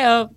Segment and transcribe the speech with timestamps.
[0.00, 0.30] Damn.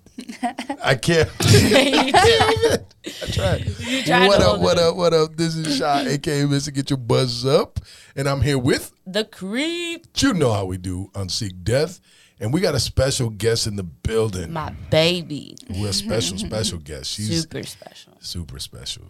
[0.83, 1.29] I can't.
[1.39, 2.83] I
[3.31, 3.65] tried.
[4.05, 4.59] tried what up?
[4.59, 4.83] What it.
[4.83, 4.95] up?
[4.97, 5.37] What up?
[5.37, 6.73] This is Shy, aka Mr.
[6.73, 7.79] Get Your Buzz Up,
[8.13, 10.07] and I'm here with The creep.
[10.17, 12.01] you know how we do on Seek Death,
[12.41, 14.51] and we got a special guest in the building.
[14.51, 15.55] My baby.
[15.69, 17.11] We're a special, special guest.
[17.11, 18.17] She's Super special.
[18.19, 19.05] super special.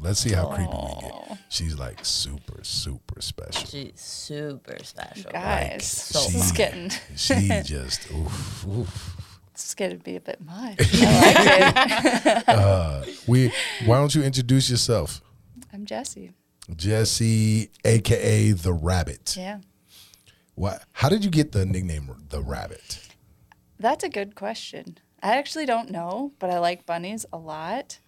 [0.00, 0.54] Let's see how oh.
[0.54, 1.38] creepy we get.
[1.50, 3.66] She's like super, super special.
[3.66, 5.30] She's super special.
[5.32, 9.17] Guys, so this is getting She just oof, oof.
[9.64, 10.78] Is getting to be a bit much.
[11.00, 12.44] Like it.
[12.48, 13.52] Uh, we.
[13.84, 15.20] Why don't you introduce yourself,
[15.72, 16.32] I'm Jesi.
[16.70, 19.34] Jesi, aka the Rabbit?
[19.36, 19.58] Yeah,
[20.54, 20.84] What?
[20.92, 23.00] How did you get the nickname the Rabbit?
[23.80, 24.98] that's a good question.
[25.22, 27.98] I actually don't know, but I like bunnies a lot,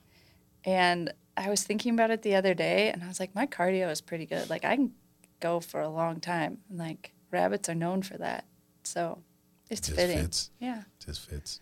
[0.65, 3.91] and I was thinking about it the other day, and I was like, my cardio
[3.91, 4.51] is pretty good.
[4.51, 4.93] Like I can
[5.41, 8.45] go for a long time, and like rabbits are known for that,
[8.85, 9.23] so
[9.71, 10.19] it's Just fitting.
[10.19, 10.51] fits.
[10.59, 10.83] Yeah.
[11.05, 11.61] Just fits.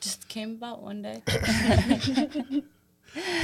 [0.00, 1.22] Just came about one day.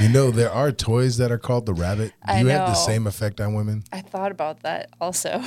[0.01, 2.07] You know, there are toys that are called the Rabbit.
[2.25, 3.83] Do I you have the same effect on women?
[3.93, 5.43] I thought about that also.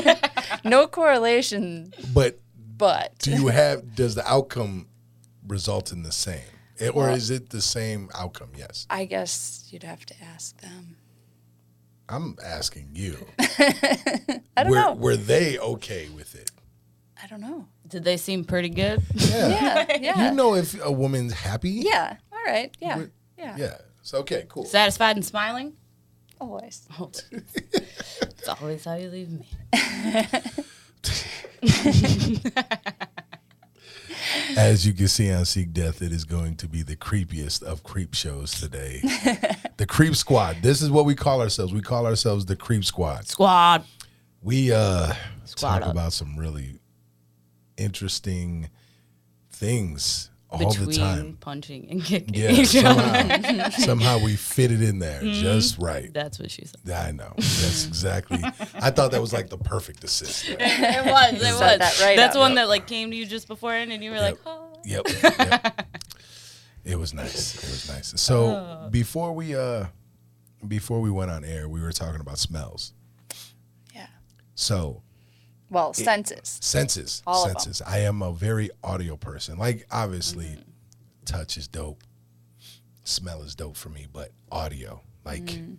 [0.64, 2.40] no correlation, But
[2.76, 3.94] but do you have?
[3.94, 4.88] Does the outcome
[5.46, 6.40] result in the same,
[6.80, 8.48] Eh, or is it the same outcome?
[8.56, 8.84] Yes.
[8.90, 10.96] I guess you'd have to ask them.
[12.08, 13.16] I'm asking you.
[13.38, 14.92] I don't were, know.
[14.94, 16.50] were they okay with it?
[17.22, 17.66] I don't know.
[17.88, 19.02] Did they seem pretty good?
[19.14, 19.48] Yeah.
[19.48, 20.28] Yeah, yeah.
[20.30, 21.70] You know if a woman's happy?
[21.70, 22.16] Yeah.
[22.32, 22.74] All right.
[22.80, 22.96] Yeah.
[22.96, 23.56] We're- Yeah.
[23.56, 23.74] Yeah.
[24.02, 24.64] So okay, cool.
[24.64, 25.74] Satisfied and smiling?
[26.40, 26.86] Always.
[26.98, 27.24] Always.
[27.30, 29.46] it's always how you leave me.
[34.56, 37.82] As you can see on Seek Death, it is going to be the creepiest of
[37.82, 39.00] creep shows today.
[39.76, 40.56] the Creep Squad.
[40.62, 41.72] This is what we call ourselves.
[41.72, 43.26] We call ourselves the Creep Squad.
[43.28, 43.84] Squad.
[44.42, 45.12] We uh
[45.44, 45.90] Squad talk up.
[45.92, 46.78] about some really
[47.76, 48.70] interesting
[49.50, 51.38] things all Between the time.
[51.40, 53.00] punching and kicking Yeah, each other.
[53.00, 55.40] somehow, somehow we fit it in there Mm-hmm.
[55.40, 56.12] just right.
[56.12, 56.90] That's what she said.
[56.94, 57.32] I know.
[57.36, 58.38] That's exactly.
[58.74, 60.44] I thought that was like the perfect assist.
[60.50, 61.32] It was.
[61.32, 61.58] It was.
[61.58, 62.40] Set that right That's up.
[62.40, 62.56] one Yep.
[62.56, 64.68] that like came to you just before, and you were like, oh.
[64.84, 65.06] Yep.
[65.22, 65.86] yep.
[66.84, 67.54] it was nice.
[67.54, 68.20] It was nice.
[68.20, 68.44] So
[68.84, 68.88] Oh.
[68.90, 69.86] before we uh
[70.68, 72.92] before we went on air, we were talking about smells.
[73.94, 74.06] Yeah.
[74.54, 75.02] So
[75.72, 76.58] Well, senses.
[76.60, 77.58] senses, All of 'em.
[77.58, 77.82] senses.
[77.82, 79.56] I am a very audio person.
[79.58, 81.24] Like obviously, Mm-hmm.
[81.24, 82.04] touch is dope,
[83.04, 85.74] smell is dope for me, but audio, like, Mm-hmm.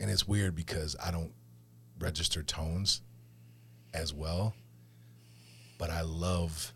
[0.00, 1.32] and it's weird because I don't
[1.98, 3.00] register tones
[3.94, 4.54] as well,
[5.78, 6.74] but I love,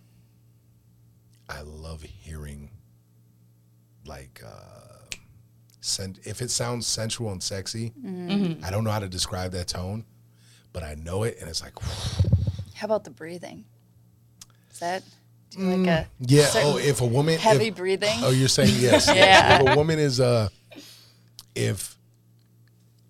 [1.49, 2.71] I love hearing,
[4.07, 5.15] like, uh,
[5.83, 8.65] sen- if it sounds sensual and sexy, Mm-hmm.
[8.65, 10.07] I don't know how to describe that tone,
[10.73, 11.75] but I know it, and it's like.
[12.75, 13.65] How about the breathing?
[14.71, 15.03] Is that
[15.51, 16.49] do you like a Yeah.
[16.57, 18.19] Oh, if a woman heavy if, breathing?
[18.23, 19.07] Oh, you're saying yes.
[19.09, 19.17] yes.
[19.17, 19.63] Yeah.
[19.63, 20.49] If a woman is uh,
[21.55, 21.99] if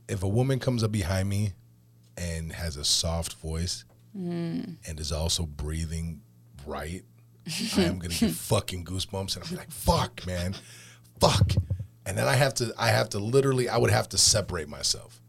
[0.08, 1.52] if a woman comes up behind me
[2.16, 3.84] and has a soft voice
[4.16, 4.74] Mm.
[4.88, 6.22] and is also breathing
[6.66, 7.04] right,
[7.76, 10.56] I am gonna get fucking goosebumps and I'm like, fuck, man,
[11.20, 11.52] fuck.
[12.04, 15.20] And then I have to, I have to literally, I would have to separate myself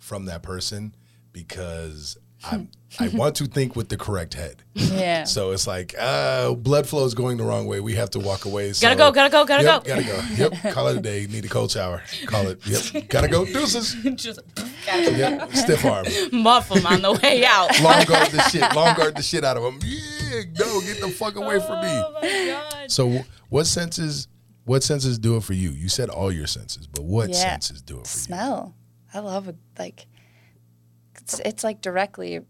[0.00, 0.94] from that person
[1.36, 2.66] because I,
[2.98, 4.62] I want to think with the correct head.
[4.74, 5.24] yeah.
[5.24, 7.80] So it's like, uh, blood flow is going the wrong way.
[7.80, 8.72] We have to walk away.
[8.72, 9.94] So, Gotta go, gotta go, gotta yep, go.
[9.94, 10.22] Gotta go.
[10.62, 10.74] Yep.
[10.74, 11.26] Call it a day.
[11.26, 12.02] Need a cold shower.
[12.26, 12.66] Call it.
[12.66, 13.08] Yep.
[13.08, 13.44] Gotta go.
[13.44, 13.94] Deuces.
[14.14, 14.40] just
[14.86, 15.52] Yep.
[15.52, 16.06] Stiff arm.
[16.32, 17.78] muff them on the way out.
[17.82, 18.74] Long guard the shit.
[18.74, 19.78] Long guard the shit out of him.
[19.84, 20.42] Yeah.
[20.58, 21.88] No, get the fuck away from me.
[21.90, 22.90] Oh my god.
[22.90, 24.28] So what senses?
[24.64, 25.70] What senses do it for you?
[25.70, 27.34] You said all your senses, but what Yeah.
[27.36, 28.22] senses do it for you?
[28.22, 28.74] Smell.
[29.14, 30.06] I love a, like
[31.18, 32.40] it's, it's like directly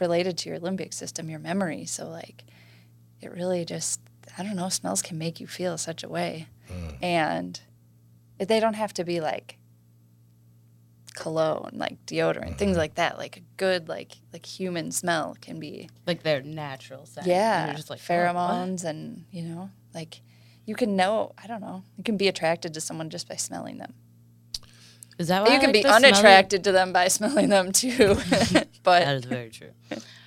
[0.00, 1.84] related to your limbic system, your memory.
[1.86, 2.44] So like
[3.20, 4.00] it really just
[4.36, 6.48] I don't know, smells can make you feel such a way.
[6.70, 6.96] Mm.
[7.02, 7.60] And
[8.38, 9.58] they don't have to be like
[11.14, 12.78] cologne, like deodorant, things Mm-hmm.
[12.78, 13.18] like that.
[13.18, 17.26] Like a good like like human smell can be Like their natural scent.
[17.26, 20.20] yeah, You're just like oh, pheromones and you know, like
[20.64, 23.78] you can know, I don't know, you can be attracted to someone just by smelling
[23.78, 23.94] them.
[25.18, 27.48] Is that why you I can like be the smelly- unattracted to them by smelling
[27.48, 28.14] them too.
[28.52, 29.70] That but is very true.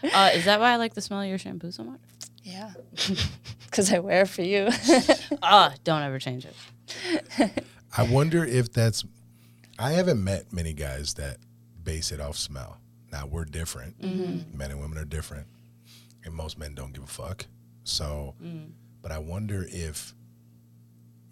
[0.03, 1.99] Uh, is that why I like the smell of your shampoo so much?
[2.43, 2.71] yeah,
[3.65, 4.69] because I wear it for you.
[5.43, 7.63] Ah, don't ever change it.
[7.97, 9.03] I wonder if that's.
[9.79, 11.37] I haven't met many guys that
[11.83, 12.77] base it off smell.
[13.11, 14.01] Now we're different.
[14.03, 15.47] Men and women are different,
[16.25, 17.45] and most men don't give a fuck.
[17.83, 18.35] So,
[19.01, 20.13] but I wonder if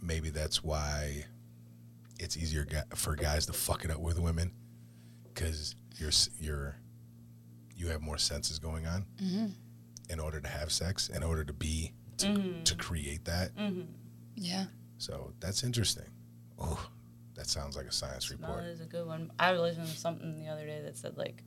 [0.01, 1.25] maybe that's why
[2.19, 4.51] it's easier for guys to fuck it up with women
[5.25, 6.75] because you're you're
[7.75, 11.53] you have more senses going on in order order to have sex, in order to
[11.53, 12.63] be to, Mm-hmm.
[12.63, 13.51] to create that.
[14.35, 14.65] Yeah.
[14.97, 16.09] So that's interesting.
[16.59, 16.89] Oh,
[17.35, 18.65] that sounds like a science Smell report.
[18.65, 19.31] is a good one.
[19.39, 21.43] I was listening to something the other day that said like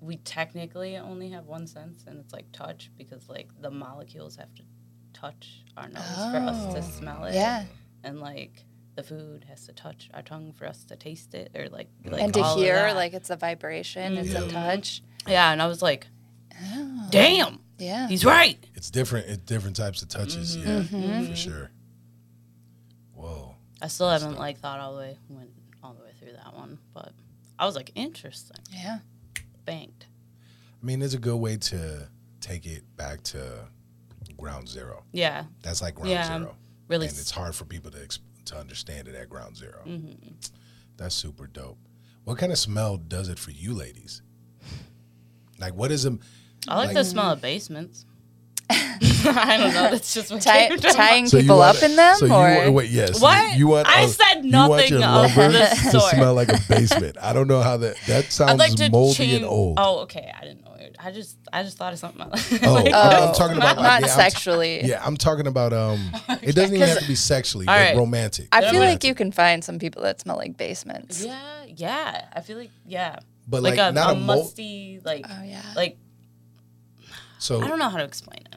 [0.00, 4.54] we technically only have one sense and it's like touch because like the molecules have
[4.54, 4.62] to
[5.12, 7.34] touch our nose for us to Oh, smell it.
[7.34, 7.64] Yeah.
[8.04, 8.64] And like
[8.96, 12.20] the food has to touch our tongue for us to taste it or like, like
[12.22, 12.96] and to all of hear, that.
[12.96, 14.50] like, it's a vibration, it's a Mhm.
[14.52, 15.02] touch.
[15.28, 16.06] Yeah, and I was like,
[16.58, 17.08] Oh.
[17.10, 18.08] damn, Yeah.
[18.08, 18.58] he's right.
[18.74, 19.26] It's different.
[19.28, 20.56] It's different types of touches.
[20.56, 21.28] Yeah, Mhm.
[21.30, 21.70] for sure.
[23.14, 23.54] Whoa.
[23.82, 25.50] I still haven't like thought all the way went
[25.82, 27.12] all the way through that one, but
[27.58, 28.56] I was like, interesting.
[28.72, 29.00] Yeah.
[29.64, 30.06] Banked.
[30.82, 32.08] I mean, it's a good way to
[32.40, 33.68] take it back to
[34.36, 35.04] ground zero.
[35.12, 35.44] Yeah.
[35.62, 36.56] That's like ground Yeah, zero,
[36.88, 40.32] Really and it's hard for people to exp- to understand it at ground 0 mm-hmm.
[40.96, 41.78] That's super dope.
[42.24, 44.22] What kind of smell does it for you, ladies?
[45.58, 46.18] Like, what is a
[46.68, 48.04] I like, Like- the smell of basements.
[48.70, 49.90] I don't know.
[49.90, 50.96] That's just what Tie, came to mind.
[50.96, 53.20] tying So people want- up in them, So or you wait, yes.
[53.20, 53.56] What?
[53.58, 53.86] You want?
[53.88, 57.16] I a- said you want nothing your of lover the to smell like a basement.
[57.20, 57.96] I don't know how that.
[58.06, 59.34] That I'd sounds like to moldy change.
[59.34, 59.78] and old.
[59.80, 60.32] Oh, okay.
[60.36, 60.65] I didn't know.
[60.86, 60.96] It.
[60.98, 62.20] I just, I just thought of something.
[62.22, 62.52] Else.
[62.64, 64.84] Oh, Like, I'm Oh, talking about not like, yeah, I'm t- sexually.
[64.84, 66.00] yeah, I'm talking about um.
[66.42, 67.96] It doesn't even have to be sexually, All but right.
[67.96, 68.48] romantic.
[68.52, 71.24] I feel like you can find some people that smell like basements.
[71.24, 72.26] yeah, yeah.
[72.32, 73.18] I feel like yeah,
[73.48, 74.26] but like, like, a, not a a, mold.
[74.46, 75.62] musty, like, Oh yeah.
[75.76, 75.96] like
[77.38, 78.56] So I don't know how to explain it.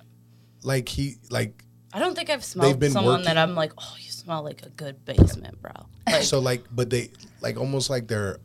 [0.64, 4.12] like he like I don't think I've smelled been someone that I'm like, oh, you
[4.12, 5.72] smell like a good basement, bro.
[6.08, 7.12] Like, so like but they
[7.42, 8.38] like almost like they're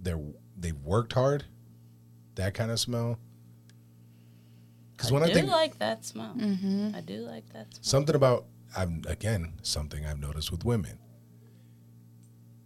[0.00, 0.20] they're
[0.58, 1.44] they've worked hard.
[2.36, 3.18] That kind of smell.
[4.96, 6.34] Because when I I do think like that smell.
[6.36, 6.90] mm-hmm.
[6.94, 7.82] I do like that smell.
[7.82, 8.46] something about
[8.76, 10.98] I'm again something I've noticed with women.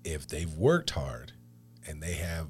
[0.05, 1.33] If they've worked hard
[1.87, 2.49] and they have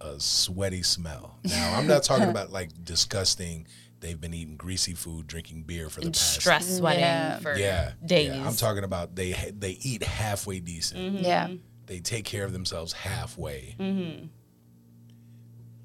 [0.00, 1.38] a sweaty smell.
[1.44, 3.66] Now I'm not talking about like disgusting.
[4.00, 6.40] They've been eating greasy food, drinking beer for the And past.
[6.40, 7.38] stress sweating Yeah.
[7.38, 8.28] for yeah, days.
[8.34, 11.00] Yeah, I'm talking about they they eat halfway decent.
[11.16, 11.22] Mhm.
[11.24, 11.48] Yeah.
[11.86, 13.74] They take care of themselves halfway.
[13.80, 14.28] Mhm.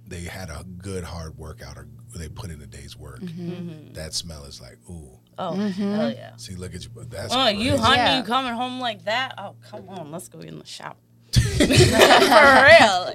[0.09, 3.19] They had a good hard workout or they put in a day's work.
[3.21, 3.93] Mhm.
[3.93, 5.19] That smell is like ooh.
[5.37, 5.71] Oh Mhm.
[5.95, 6.35] hell yeah.
[6.37, 6.89] See, look at you.
[7.07, 8.17] That's Oh, you honey, Yeah.
[8.17, 9.35] you coming home like that?
[9.37, 10.95] Oh, come on, let's go in the shower.
[11.33, 13.13] For real.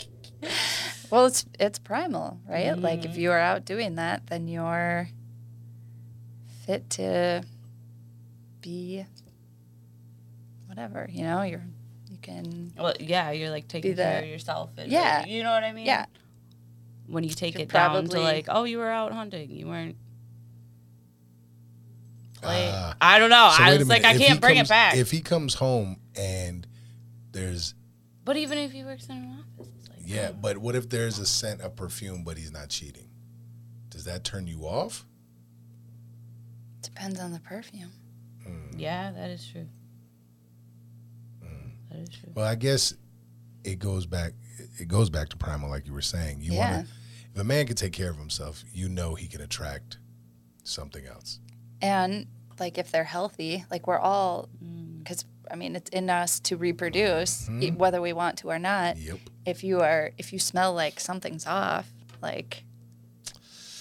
[1.11, 2.79] Well, it's it's primal, right?
[2.79, 3.11] Like Mm-hmm.
[3.11, 5.09] if you are out doing that, then you're
[6.67, 7.43] fit to
[8.61, 9.05] be
[10.67, 11.09] whatever.
[11.11, 11.65] You know, you're
[12.09, 14.71] you can Well, yeah, you're like taking Be care of yourself.
[14.79, 15.27] and, Yeah.
[15.27, 15.87] you know what I mean.
[15.87, 16.07] yeah.
[17.07, 19.97] When you take You're it down to like, oh, you were out hunting, you weren't.
[22.41, 22.71] Play.
[22.73, 22.95] Ah.
[23.01, 23.53] I don't know.
[23.57, 24.05] So I was like.
[24.05, 24.97] I If can't bring comes- it back.
[24.97, 26.67] If he comes home and
[27.33, 27.75] there's
[28.25, 30.37] but even if he works in an office, it's like, yeah, oh.
[30.41, 33.09] but what if there's a scent of perfume but he's not cheating?
[33.91, 35.05] Does that turn you off?
[36.83, 37.91] depends on the perfume.
[38.47, 38.75] Mm.
[38.79, 39.67] yeah, that is true.
[41.43, 41.71] Mm.
[41.91, 42.31] That is true.
[42.35, 42.95] Well, I guess
[43.65, 44.33] it goes back.
[44.79, 46.41] It goes back to primal, like you were saying.
[46.43, 46.77] You Yeah.
[46.77, 46.89] want.
[47.35, 49.99] If a man can take care of himself, you know he can attract
[50.63, 51.41] something else.
[51.83, 52.27] And
[52.61, 54.99] like if they're healthy, like we're all Mm.
[55.01, 57.77] because I mean it's in us to reproduce, Mhm.
[57.77, 58.97] whether we want to or not.
[58.97, 59.19] Yep.
[59.45, 61.93] If you are if you smell like something's off,
[62.23, 62.65] like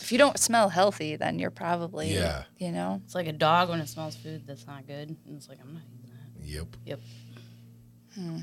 [0.02, 2.44] if you don't smell healthy, then you're probably Yeah.
[2.58, 3.02] you know.
[3.06, 5.10] It's like a dog when it smells food that's not good.
[5.26, 6.46] And it's like, I'm not eating that.
[6.46, 6.68] Yep.
[6.86, 7.00] Yep.
[8.16, 8.40] Hmm.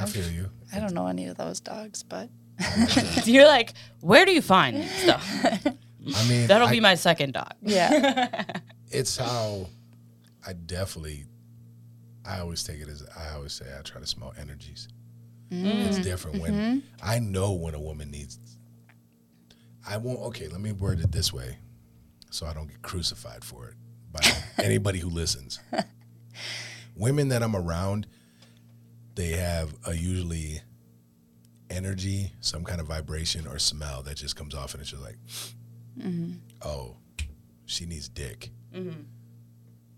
[0.00, 0.50] I feel you.
[0.72, 2.28] I don't know any of those dogs, but
[3.24, 5.28] You're like, where do you find stuff?
[5.44, 7.52] I mean, That'll I- be my second dog.
[7.62, 8.44] yeah.
[8.90, 9.68] it's how
[10.46, 11.24] I definitely.
[12.26, 13.66] I always take it as I always say.
[13.78, 14.88] I try to smell energies.
[15.50, 16.82] It's different when Mhm.
[17.02, 18.38] I know when a woman needs.
[19.86, 20.18] I won't.
[20.20, 21.58] Okay, let me word it this way,
[22.30, 23.74] so I don't get crucified for it
[24.10, 24.20] by
[24.64, 25.60] anybody who listens.
[26.96, 28.06] Women that I'm around,
[29.14, 30.60] they have a usually
[31.70, 35.16] energy, some kind of vibration or smell that just comes off, and it's just like,
[35.98, 36.38] Mhm.
[36.62, 36.96] oh,
[37.66, 39.00] she needs dick, Mm-hmm.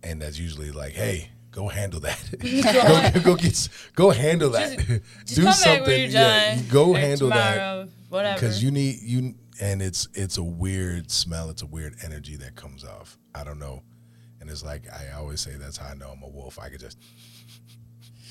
[0.02, 1.30] and that's usually like, hey.
[1.52, 2.22] Go handle that.
[3.14, 3.68] Go- go, get.
[3.94, 4.76] Go handle that.
[5.24, 5.78] Just Do come something.
[5.78, 8.34] back when you're yeah, go or handle that Whatever.
[8.34, 12.56] because you need you and it's it's a weird smell it's a weird energy that
[12.56, 13.82] comes off i don't know
[14.42, 16.80] and it's like i always say that's how i know i'm a wolf i could
[16.80, 16.98] just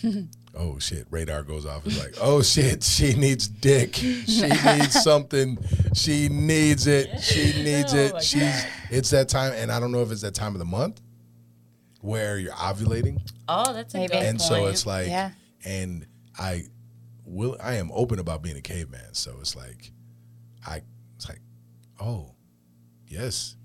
[0.56, 4.22] oh shit radar goes off it's like oh shit she needs dick she
[4.66, 5.58] needs something
[5.94, 8.68] she needs it she needs Oh it my she's God.
[8.92, 11.02] it's that time and i don't know if it's that time of the month
[12.02, 14.14] where you're ovulating oh, that's a Maybe.
[14.14, 15.32] good and so it's like Yeah.
[15.66, 16.06] and
[16.40, 16.64] i
[17.26, 19.92] will i am open about being a caveman so it's like
[20.68, 20.82] i
[21.16, 21.40] it's like
[22.00, 22.32] oh
[23.08, 23.56] Yes,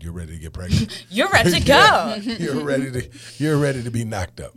[0.00, 1.06] you're ready to get pregnant.
[1.10, 2.16] You're ready to go.
[2.20, 4.52] you're ready to you're ready to be knocked up.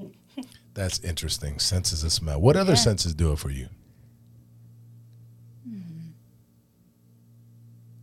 [0.74, 1.60] That's interesting.
[1.60, 2.40] Senses of smell.
[2.40, 2.78] What other Yeah.
[2.80, 3.68] senses do it for you?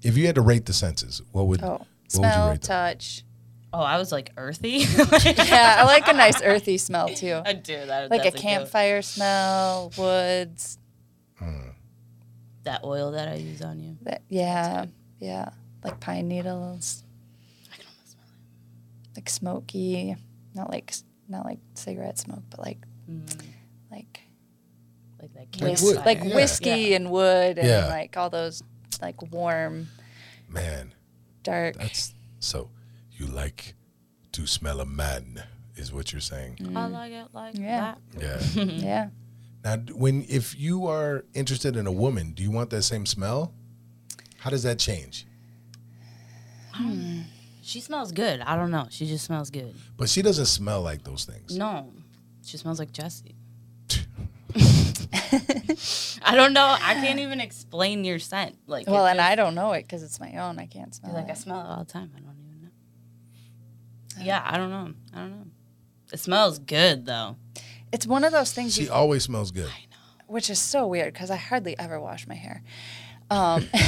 [0.03, 2.61] If you had to rate the senses, what would Oh, what would you smell, rate
[2.63, 2.69] them?
[2.69, 3.25] touch.
[3.73, 4.79] Oh, I was like earthy.
[5.25, 7.41] Yeah, I like a nice earthy smell too.
[7.45, 8.11] I do that.
[8.11, 10.79] Like a that's good- campfire smell, woods.
[11.37, 11.71] Hmm.
[12.63, 13.97] That oil that I use on you.
[14.03, 14.87] That, yeah,
[15.19, 15.51] yeah.
[15.85, 17.03] Like pine needles,
[17.73, 18.25] I can almost smell
[19.15, 19.17] it.
[19.17, 20.17] like smoky,
[20.55, 20.93] not like
[21.29, 22.79] not like cigarette smoke, but like
[23.11, 23.41] Mm,
[23.91, 24.21] like
[25.21, 25.97] like that Like wood.
[26.05, 26.35] like Yeah.
[26.35, 26.97] whiskey Yeah.
[26.97, 27.87] and wood and Yeah.
[27.87, 28.63] like all those
[29.01, 29.89] like warm,
[30.49, 30.95] Man,
[31.43, 31.77] dark.
[31.77, 32.71] that's so
[33.13, 33.75] you like
[34.33, 35.43] to smell a man
[35.77, 36.59] is what you're saying.
[36.77, 37.95] I like it like Yeah.
[38.19, 38.41] Yeah.
[38.55, 39.09] Yeah.
[39.65, 43.55] now, when if you are interested in a woman, do you want that same smell?
[44.39, 45.27] How does that change?
[46.75, 47.25] that.
[47.69, 48.41] She smells good.
[48.41, 48.87] I don't know.
[48.89, 49.75] She just smells good.
[49.99, 51.55] But she doesn't smell like those things.
[51.55, 51.93] No,
[52.43, 53.35] she smells like Jesi.
[56.25, 56.65] I don't know.
[56.65, 58.57] I can't even explain your scent.
[58.67, 60.59] Like, Well, it and just- I don't know it because it's my own.
[60.59, 62.11] I can't smell like I smell it all the time.
[62.17, 64.25] I don't even know.
[64.25, 64.95] Yeah, I don't know.
[65.13, 65.47] I don't know.
[66.11, 67.37] It smells good though.
[67.93, 69.67] It's one of those things, She you, always smells good.
[69.67, 72.63] I know, which is so weird because I hardly ever wash my hair.
[73.31, 73.69] Um,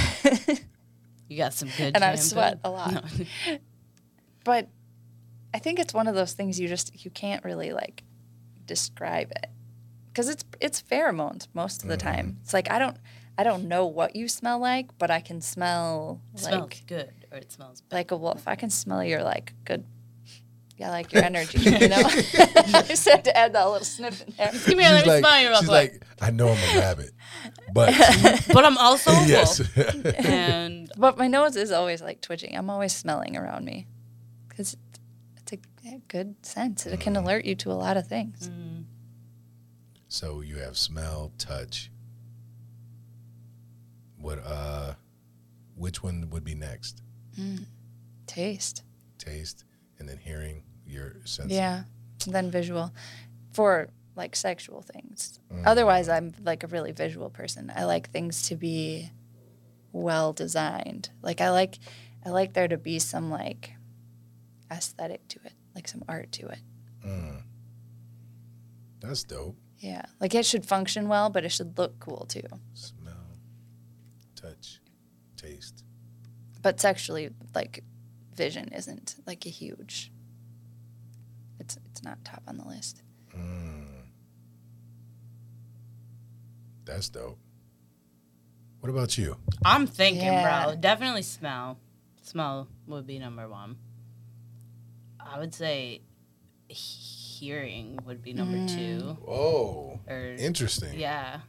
[1.30, 1.92] You got some good.
[1.94, 2.92] And I sweat a lot.
[2.92, 3.58] No.
[4.44, 4.68] But
[5.52, 8.02] I think it's one of those things you just you can't really like
[8.66, 9.46] describe it
[10.12, 12.08] because it's it's pheromones most of the mm-hmm.
[12.08, 12.38] time.
[12.42, 12.96] It's like I don't
[13.38, 17.12] I don't know what you smell like, but I can smell It like smells good
[17.32, 17.96] or it smells bad.
[17.96, 18.42] like a wolf.
[18.46, 19.84] I can smell your like good.
[20.76, 22.02] Yeah, like your energy, you know.
[22.02, 24.50] I just had to add that little sniff in there.
[24.50, 25.92] Come here, let me like, smell you real she's quick.
[25.92, 27.10] like, I know I'm a rabbit,
[27.74, 27.94] but
[28.50, 29.28] but I'm also a wolf.
[29.28, 29.60] yes,
[30.24, 32.56] And But my nose is always like twitching.
[32.56, 33.88] I'm always smelling around me
[34.60, 34.76] because
[35.36, 35.52] it's
[35.86, 36.86] a good sense.
[36.86, 38.48] It can alert you to a lot of things.
[38.48, 38.84] mm,
[40.08, 41.90] so you have smell, touch.
[44.18, 44.94] What uh,
[45.76, 47.02] which one would be next?
[48.26, 48.82] Taste.
[49.18, 49.64] Taste,
[49.98, 50.62] and then hearing.
[50.86, 51.52] Your sense.
[51.52, 51.84] Yeah.
[52.26, 52.92] Then visual
[53.52, 55.38] for like sexual things.
[55.64, 57.72] Otherwise, I'm like a really visual person.
[57.74, 59.10] I like things to be
[59.92, 61.10] well designed.
[61.22, 61.78] Like I like
[62.26, 63.72] I like there to be some like
[64.70, 66.58] aesthetic to it, like some art to it.
[67.06, 67.42] Mm.
[69.00, 69.56] That's dope.
[69.78, 70.04] Yeah.
[70.20, 72.42] Like it should function well, but it should look cool too.
[72.74, 73.14] Smell,
[74.36, 74.80] touch,
[75.36, 75.84] taste.
[76.62, 77.82] But sexually, like
[78.34, 80.12] vision isn't like a huge.
[81.58, 83.02] It's it's not top on the list.
[83.34, 83.86] Mm.
[86.84, 87.38] That's dope.
[88.80, 89.36] What about you?
[89.64, 90.64] I'm thinking, Yeah.
[90.66, 90.76] bro.
[90.76, 91.78] Definitely smell.
[92.22, 93.76] Smell would be number one.
[95.32, 96.02] I would say
[96.68, 99.16] hearing would be number two.
[99.26, 100.98] Oh, Or interesting.
[100.98, 101.40] yeah.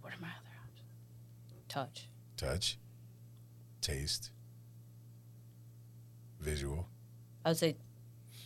[0.00, 0.88] What are my other options?
[1.68, 2.08] Touch.
[2.36, 2.78] Touch,
[3.80, 4.30] taste,
[6.40, 6.88] visual.
[7.44, 7.76] I would say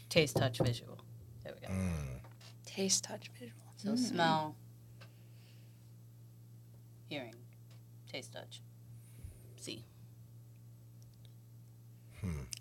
[0.09, 0.99] taste, touch, visual.
[1.45, 1.73] There we go.
[1.73, 2.21] Mm.
[2.64, 3.61] Taste, touch, visual.
[3.76, 4.57] So smell,
[7.09, 7.35] hearing,
[8.11, 8.62] taste, touch,
[9.57, 9.85] see.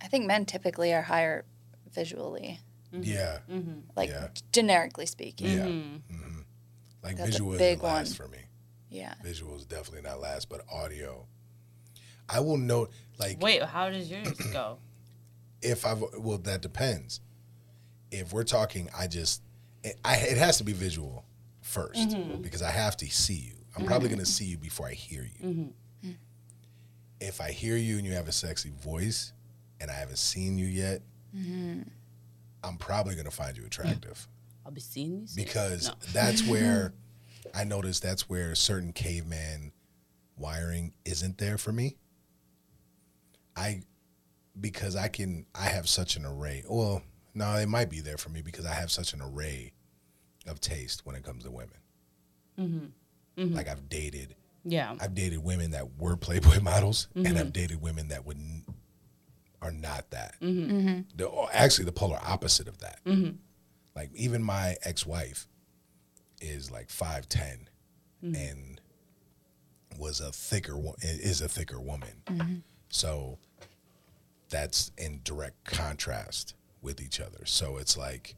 [0.01, 1.46] I think men typically are higher
[1.94, 2.60] visually,
[2.91, 3.80] Yeah, Mm-hmm.
[3.96, 4.30] like Yeah.
[4.51, 5.48] generically speaking.
[5.48, 5.65] yeah.
[5.65, 6.13] Mm-hmm.
[6.15, 6.39] hmm
[7.03, 8.27] Like That's a visual big is last one.
[8.30, 8.39] for me.
[8.89, 9.13] Yeah.
[9.24, 11.25] Visual is definitely not last, but audio.
[12.27, 14.77] I will note like Wait, how does yours go?
[15.62, 17.22] if I've well that depends.
[18.12, 19.41] If we're talking, I just
[19.84, 21.24] it, I it has to be visual
[21.63, 23.53] 1st because I have to see you.
[23.77, 25.74] I'm probably gonna see you before I hear you.
[27.20, 29.32] If I hear you and you have a sexy voice,
[29.82, 31.02] and I haven't seen you yet,
[31.36, 31.82] mm-hmm.
[32.64, 34.28] I'm probably gonna find you attractive
[34.66, 35.44] I'll be seeing you soon.
[35.44, 35.94] because No.
[36.14, 36.94] that's where
[37.56, 39.72] I noticed that's where certain caveman
[40.38, 41.98] wiring isn't there for me.
[43.56, 43.82] I
[44.60, 46.64] because I can I have such an array.
[46.70, 47.02] Well,
[47.34, 49.74] no, it might be there for me because I have such an array
[50.48, 51.78] of taste when it comes to women.
[52.60, 53.42] Mm-hmm.
[53.42, 53.56] Mm-hmm.
[53.56, 54.96] Like I've dated Yeah.
[55.00, 58.38] I've dated women that were Playboy models and I've dated women that would
[59.62, 60.36] are not that.
[60.41, 60.72] Mm-hmm.
[60.72, 61.00] Mm-hmm.
[61.15, 63.00] The, or actually, the polar opposite of that.
[63.06, 63.36] Mm-hmm.
[63.96, 65.48] Like even my ex-wife
[66.39, 67.27] is like five
[68.24, 68.82] and
[69.98, 72.63] was a thicker wo- is a thicker woman.
[72.89, 73.38] So
[74.50, 77.46] that's in direct contrast with each other.
[77.46, 78.36] So it's like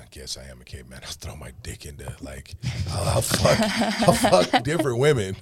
[0.00, 1.00] I guess I am a caveman.
[1.04, 2.54] I'll throw my dick into like
[2.90, 5.36] I'll, I'll fuck I'll fuck different women.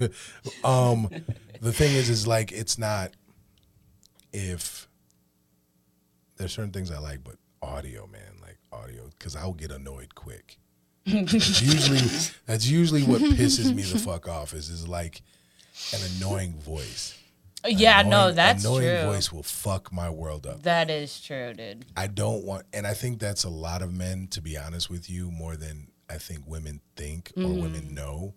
[0.63, 1.09] Um,
[1.61, 3.11] the thing is, is like it's not
[4.33, 4.87] if
[6.37, 10.57] there's certain things I like, but audio, man, like audio, because I'll get annoyed quick.
[11.05, 11.99] That's usually
[12.45, 15.21] that's usually what pisses me the fuck off is is like
[15.93, 17.17] an annoying voice.
[17.67, 19.11] yeah, no, Annoying- that's annoying true.
[19.11, 20.63] voice will fuck my world up.
[20.63, 21.85] That is true, dude.
[21.97, 25.09] I don't want, and I think that's a lot of men, to be honest with
[25.09, 27.61] you, more than I think women think or Mm-hmm.
[27.61, 28.33] women know.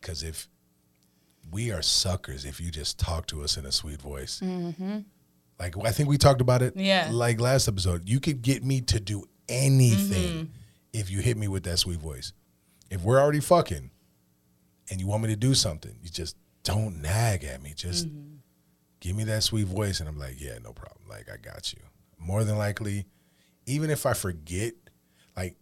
[0.00, 0.48] Because if
[1.50, 4.40] we are suckers, if you just talk to us in a sweet voice,
[5.58, 6.74] like I think we talked about it.
[6.76, 7.08] Yeah.
[7.12, 10.52] like last episode, you could get me to do anything Mm-hmm.
[10.92, 12.32] if you hit me with that sweet voice.
[12.90, 13.90] If we're already fucking,
[14.90, 17.72] and you want me to do something, you just don't nag at me.
[17.76, 18.34] Just Mm-hmm.
[19.00, 21.08] give me that sweet voice and I'm like, yeah, no problem.
[21.08, 21.80] Like I got you.
[22.18, 23.06] More than likely,
[23.66, 24.72] even if I forget,
[25.36, 25.56] like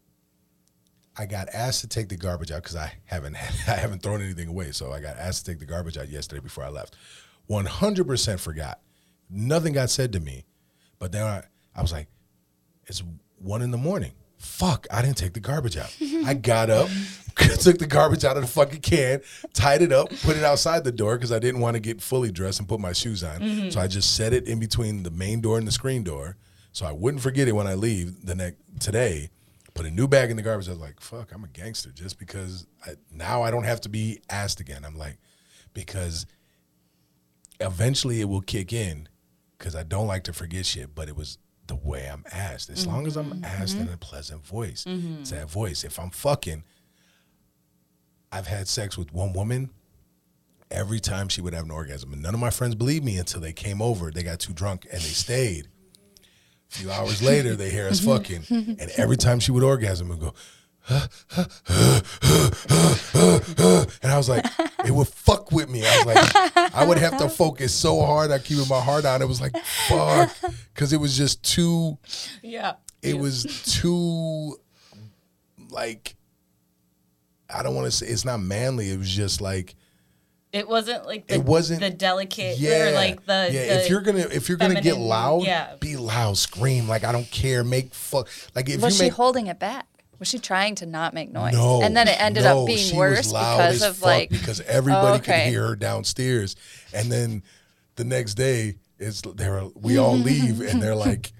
[1.16, 3.37] I got asked to take the garbage out because I haven't
[3.68, 4.72] I haven't thrown anything away.
[4.72, 6.96] So I got asked to take the garbage out yesterday before I left.
[7.46, 8.80] One hundred percent forgot.
[9.33, 10.45] Nothing got said to me.
[10.99, 11.43] But then I,
[11.75, 12.09] I was like,
[12.87, 13.03] it's
[13.39, 14.12] one in the morning.
[14.37, 15.95] Fuck, I didn't take the garbage out.
[16.27, 16.89] I got up,
[17.61, 19.23] took the garbage out of the fucking can,
[19.55, 22.31] tied it up, put it outside the door because I didn't want to get fully
[22.31, 23.41] dressed and put my shoes on.
[23.41, 23.71] Mm-hmm.
[23.71, 26.37] So I just set it in between the main door and the screen door
[26.73, 29.29] so I wouldn't forget it when I leave the next today.
[29.75, 30.69] Put a new bag in the garbage.
[30.69, 33.89] I was like, fuck, I'm a gangster just because I, now I don't have to
[33.89, 34.85] be asked again.
[34.85, 35.19] I'm like,
[35.73, 36.27] because
[37.61, 39.09] eventually it will kick in
[39.62, 41.38] because I don't like to forget shit, but it was
[41.69, 42.69] the way I'm asked.
[42.69, 43.45] As long as I'm mm-hmm.
[43.45, 43.95] asked in mm-hmm.
[43.95, 45.21] a pleasant voice, mm-hmm.
[45.21, 45.85] it's that voice.
[45.85, 46.64] If I'm fucking,
[48.33, 49.71] I've had sex with one woman.
[50.69, 53.40] Every time she would have an orgasm, and none of my friends believed me until
[53.40, 54.11] they came over.
[54.11, 55.69] They got too drunk and they stayed.
[56.71, 60.19] A few hours later, they hear us fucking, and every time she would orgasm, and
[60.19, 60.35] go,
[60.89, 61.12] and
[64.05, 64.45] I was like,
[64.85, 65.85] it would fuck with me.
[65.87, 68.31] I was like, I would have to focus so hard.
[68.31, 69.23] I keep my heart on.
[69.23, 70.35] It was like, fuck,
[70.75, 71.99] because it was just too.
[72.42, 72.75] Yeah.
[73.03, 73.45] It was
[73.81, 74.57] too,
[75.71, 76.16] like,
[77.53, 78.90] I don't want to say it's not manly.
[78.90, 79.75] It was just like,
[80.53, 83.66] It wasn't like the, It wasn't- the delicate yeah, or like the, yeah.
[83.66, 85.75] the if you're gonna if you're gonna get loud, yeah.
[85.81, 89.12] be loud, scream like I don't care, make fuck like if Was you she make
[89.14, 89.87] holding it back?
[90.22, 91.54] Was she trying to not make noise?
[91.54, 95.30] No, and then it ended no, up being worse because of like because everybody could
[95.30, 95.50] okay.
[95.50, 96.54] hear her downstairs,
[96.94, 97.42] and then
[97.96, 101.32] the next day it's they're we all leave and they're like,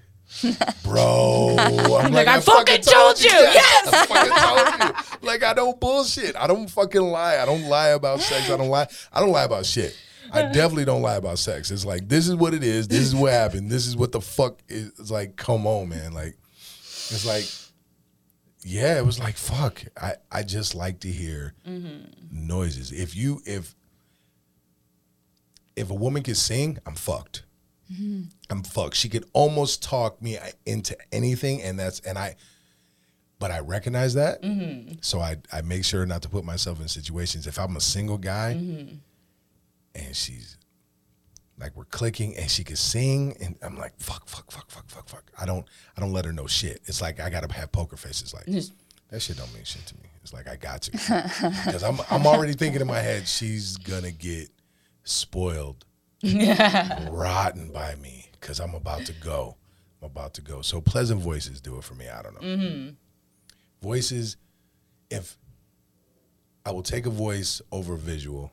[0.83, 5.79] "Bro, I'm like, "I fucking told you, yes, I fucking told you." Like I don't
[5.79, 6.35] bullshit.
[6.35, 7.37] I don't fucking lie.
[7.37, 8.49] I don't lie about sex.
[8.49, 8.87] I don't lie.
[9.13, 9.97] I don't lie about shit.
[10.33, 11.71] I definitely don't lie about sex.
[11.71, 12.89] It's like this is what it is.
[12.89, 13.71] This is what happened.
[13.71, 14.87] This is what the fuck is.
[14.99, 16.11] It's like, come on, man.
[16.11, 16.35] Like,
[17.11, 17.45] it's like
[18.65, 19.83] yeah, it was like fuck.
[20.01, 22.05] I I just like to hear mm-hmm.
[22.31, 22.91] noises.
[22.91, 23.75] If you if
[25.75, 27.43] if a woman can sing, I'm fucked.
[27.91, 28.23] Mm-hmm.
[28.49, 28.95] I'm fucked.
[28.95, 32.35] She could almost talk me into anything, and that's and I.
[33.39, 34.93] But I recognize that, mm-hmm.
[35.01, 37.45] so I I make sure not to put myself in situations.
[37.45, 40.57] If I'm a single guy, and she's
[41.59, 45.07] like we're clicking and she can sing and I'm like fuck fuck fuck fuck fuck
[45.07, 45.31] fuck.
[45.39, 46.81] I don't I don't let her know shit.
[46.85, 48.45] It's like I gotta have poker faces like
[49.09, 50.09] that shit don't mean shit to me.
[50.23, 54.11] It's like I got to because I'm I'm already thinking in my head she's gonna
[54.11, 54.49] get
[55.03, 55.85] spoiled
[57.11, 59.57] rotten by me because I'm about to go.
[60.01, 60.61] I'm about to go.
[60.61, 62.47] So pleasant voices do it for me I don't know.
[62.47, 62.89] Mm-hmm.
[63.81, 64.37] voices
[65.09, 65.37] if
[66.65, 68.52] I will take a voice over visual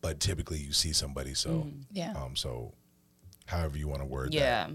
[0.00, 2.12] but typically you see somebody so yeah.
[2.12, 2.72] um so
[3.46, 4.68] however you want to word that yeah,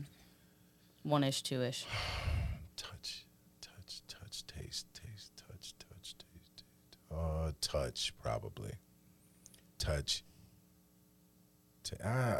[1.03, 1.85] one ish, two ish.
[2.75, 3.25] touch
[3.61, 8.71] touch touch taste taste touch touch taste taste uh touch probably
[9.77, 10.23] touch
[11.83, 12.39] T- ah.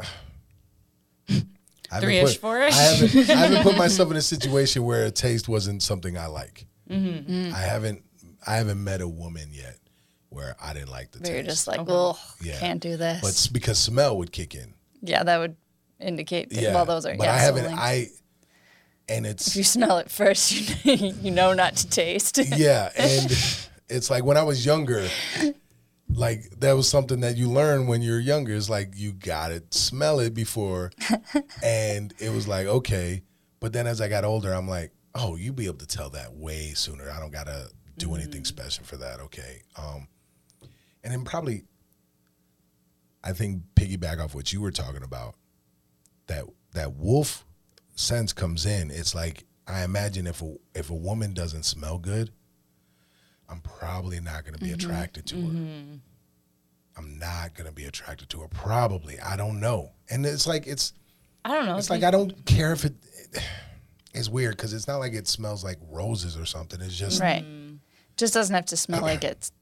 [1.28, 2.74] I haven't Three-ish, put- four-ish?
[2.74, 6.26] I haven't, I haven't put myself in a situation where a taste wasn't something I
[6.26, 6.66] like.
[6.90, 7.54] Mm-hmm.
[7.54, 8.02] I haven't
[8.44, 9.78] I haven't met a woman yet
[10.36, 11.90] where I didn't like the Where you're just like, Okay.
[11.92, 12.58] oh, Yeah.
[12.60, 13.20] can't do this.
[13.22, 14.74] but it's because smell would kick in.
[15.02, 15.56] yeah, that would
[15.98, 16.48] indicate.
[16.52, 17.64] Yeah, Well, those are but yeah, I haven't.
[17.64, 17.78] soling.
[17.78, 18.08] I
[19.08, 20.52] and it's if you smell it first,
[20.84, 22.38] you you know not to taste.
[22.56, 23.30] yeah, and
[23.88, 25.08] it's like when I was younger,
[26.08, 28.54] like that was something that you learn when you're younger.
[28.54, 30.90] It's like you gotta smell it before,
[31.62, 33.22] and it was like okay.
[33.60, 36.34] But then as I got older, I'm like, oh, you be able to tell that
[36.34, 37.10] way sooner.
[37.10, 39.20] I don't gotta do anything special for that.
[39.20, 40.06] Okay, um,
[41.06, 41.62] and then probably,
[43.22, 45.36] I think piggyback off what you were talking about,
[46.26, 47.46] that that wolf
[47.94, 48.90] sense comes in.
[48.90, 52.32] It's like I imagine if a if a woman doesn't smell good,
[53.48, 54.74] I'm probably not going to be mm-hmm.
[54.74, 55.42] attracted to her.
[55.42, 55.94] Mm-hmm.
[56.96, 58.48] I'm not going to be attracted to her.
[58.48, 59.20] Probably.
[59.20, 59.92] I don't know.
[60.10, 60.92] And it's like it's
[61.44, 61.76] I don't know.
[61.76, 62.94] it's like I don't care if it.
[64.12, 66.80] It's weird because it's not like it smells like roses or something.
[66.80, 67.44] It's just Right.
[68.16, 69.52] Just doesn't have to smell like it's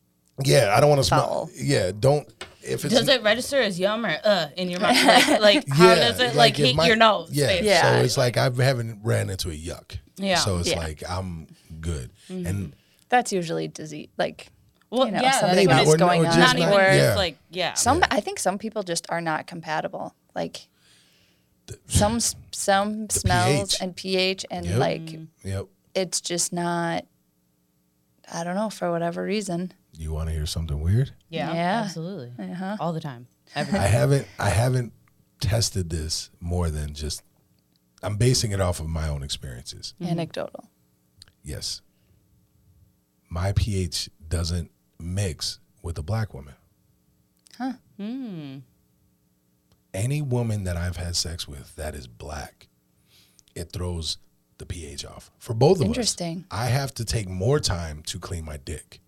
[0.43, 0.75] yeah.
[0.77, 1.51] I don't want to smell.
[1.55, 2.27] Yeah, don't.
[2.63, 4.97] If it's does it register as yum or uh in your mouth?
[5.05, 7.31] Like, like how Yeah, does it like, if hit my- your nose?
[7.31, 7.61] Yeah.
[7.61, 7.83] Yeah.
[7.99, 9.99] So it's like I haven't ran into a yuck.
[10.17, 10.37] Yeah.
[10.39, 10.79] So it's Yeah.
[10.79, 11.47] like I'm
[11.81, 12.11] good.
[12.29, 12.75] And
[13.11, 14.49] that's usually disease like
[14.91, 16.57] well, you know, yeah, something that's Maybe, what or- is or going just on not
[16.57, 17.15] even not- or yeah.
[17.17, 17.75] like yeah.
[17.75, 20.15] some I think some people just are not compatible.
[20.35, 20.67] Like
[21.87, 22.19] some
[22.53, 23.83] some smells pH.
[23.83, 24.79] and pH and Yep.
[24.79, 25.67] like yep.
[25.95, 27.05] it's just not
[28.33, 29.73] I don't know for whatever reason.
[29.97, 31.13] You want to hear something weird?
[31.29, 31.83] yeah, Yeah.
[31.85, 32.77] absolutely, Uh-huh.
[32.81, 33.91] all the time, every I day.
[33.91, 34.27] haven't.
[34.39, 34.93] I haven't
[35.41, 37.23] tested this more than just.
[38.03, 39.95] I'm basing it off of my own experiences.
[40.01, 40.69] Anecdotal.
[41.43, 41.81] Yes.
[43.31, 46.55] My pH doesn't mix with a black woman.
[47.57, 47.75] Huh.
[47.97, 48.59] Hmm.
[49.93, 52.69] Any woman that I've had sex with that is black,
[53.55, 54.19] it throws
[54.59, 56.39] the pH off for both of Interesting.
[56.51, 56.59] us.
[56.59, 59.01] I have to take more time to clean my dick.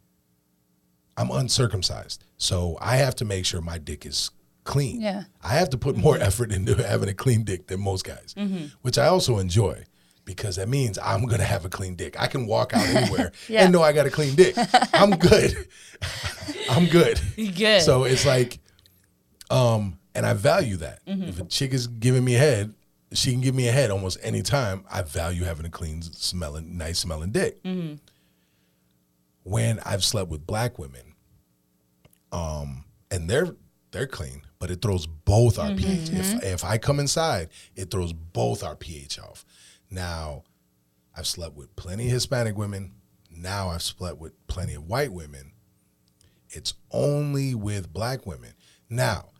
[1.16, 4.31] I'm uncircumcised, so I have to make sure my dick is
[4.64, 5.00] clean.
[5.00, 5.24] Yeah.
[5.42, 6.05] I have to put mm-hmm.
[6.05, 8.66] more effort into having a clean dick than most guys, mm-hmm.
[8.83, 9.85] which I also enjoy
[10.26, 12.20] because that means I'm gonna have a clean dick.
[12.20, 13.62] I can walk out anywhere Yeah.
[13.64, 14.57] and know I got a clean dick.
[14.92, 15.57] I'm good.
[16.70, 17.18] I'm good.
[17.37, 17.81] Good.
[17.81, 18.59] So it's like,
[19.50, 21.05] um, and I value that.
[21.07, 21.22] Mm-hmm.
[21.22, 22.74] If a chick is giving me a head,
[23.12, 24.85] she can give me a head almost any time.
[24.90, 27.61] I value having a clean smelling, nice smelling dick.
[29.44, 31.05] When I've slept with black women,
[32.37, 33.55] um, and they're
[33.92, 35.79] they're clean, but it throws both our mm-hmm.
[35.79, 36.11] pH.
[36.11, 39.44] If if I come inside, it throws both our pH off.
[39.90, 40.42] Now,
[41.16, 42.92] I've slept with plenty of Hispanic women.
[43.31, 45.53] Now I've slept with plenty of white women.
[46.51, 48.53] It's only with black women.
[48.90, 49.31] Now,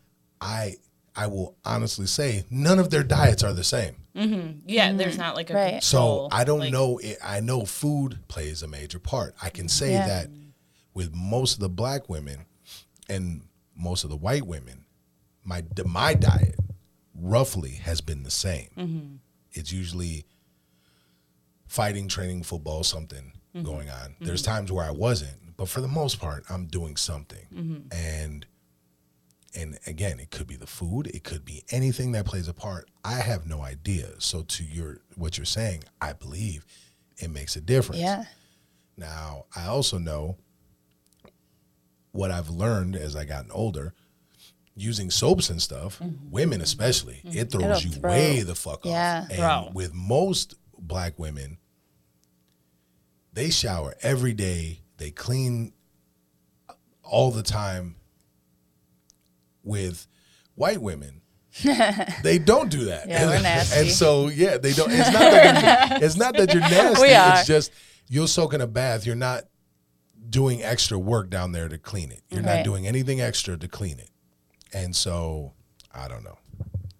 [0.41, 0.75] I
[1.15, 3.95] I will honestly say none of their diets are the same.
[4.15, 4.59] Mm-hmm.
[4.65, 4.97] yeah, mm-hmm.
[4.97, 5.83] there's not like a Right.
[5.83, 6.97] So I don't like- know.
[6.97, 9.35] It, I know food plays a major part.
[9.41, 10.07] I can say Yeah.
[10.07, 10.29] that
[10.95, 12.47] with most of the black women
[13.09, 13.43] and
[13.75, 14.85] most of the white women,
[15.43, 16.59] my my diet
[17.13, 18.69] roughly has been the same.
[18.77, 19.15] Mm-hmm.
[19.53, 20.25] It's usually
[21.67, 23.65] fighting, training, football, something mm-hmm.
[23.65, 24.11] going on.
[24.11, 24.25] Mm-hmm.
[24.25, 27.47] There's times where I wasn't, but for the most part, I'm doing something.
[27.91, 28.45] And
[29.55, 32.89] and again, it could be the food, it could be anything that plays a part.
[33.03, 34.09] I have no idea.
[34.19, 36.65] So to your what you're saying, I believe
[37.17, 38.01] it makes a difference.
[38.01, 38.25] Yeah.
[38.97, 40.37] Now, I also know
[42.17, 43.93] what I've learned as I gotten older,
[44.75, 46.31] using soaps and stuff, mm-hmm.
[46.31, 47.37] women especially, mm-hmm.
[47.37, 48.09] it throws It'll you throw.
[48.09, 49.21] way the fuck Yeah.
[49.21, 49.29] off.
[49.29, 49.71] And Bro.
[49.75, 51.59] with most black women,
[53.33, 55.73] they shower every day, they clean
[57.03, 57.97] all the time.
[59.63, 60.07] With
[60.55, 61.21] white women,
[62.23, 63.07] they don't do that.
[63.09, 63.81] Yeah, we're nasty.
[63.81, 64.89] And so, yeah, they don't.
[64.89, 67.01] It's not that you're, it's not that you're nasty.
[67.01, 67.39] We are.
[67.39, 67.71] It's just
[68.07, 69.05] you'll soak in a bath.
[69.05, 69.43] You're not
[70.29, 72.21] doing extra work down there to clean it.
[72.29, 74.09] You're not doing anything extra to clean it.
[74.73, 75.53] And so,
[75.93, 76.37] I don't know.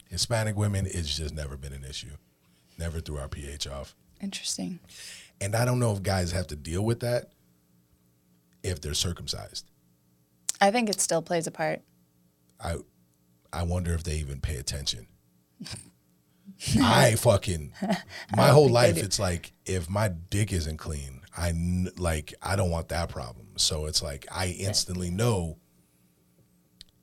[0.09, 2.15] Hispanic women, it's just never been an issue.
[2.77, 3.95] Never threw our pH off.
[4.21, 4.79] Interesting.
[5.41, 7.31] And I don't know if guys have to deal with that
[8.63, 9.65] if they're circumcised.
[10.59, 11.81] I think it still plays a part.
[12.59, 12.77] I
[13.53, 15.07] I wonder if they even pay attention.
[16.81, 17.73] I fucking
[18.35, 21.53] my whole life it's like if my dick isn't clean, I
[21.97, 23.47] like I don't want that problem.
[23.57, 25.57] So it's like I instantly know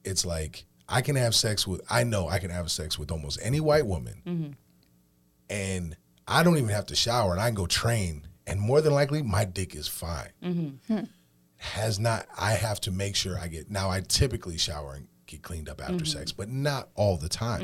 [0.05, 3.39] it's like I can have sex with I know I can have sex with almost
[3.43, 4.23] any white woman.
[4.27, 4.51] Mm-hmm.
[5.51, 8.93] And I don't even have to shower and I can go train and more than
[8.93, 10.31] likely my dick is fine.
[10.43, 10.95] Mm-hmm.
[10.95, 11.05] Hmm.
[11.59, 15.43] Has not I have to make sure I get now I typically shower and get
[15.43, 16.05] cleaned up after mm-hmm.
[16.05, 17.63] sex, but not all the time.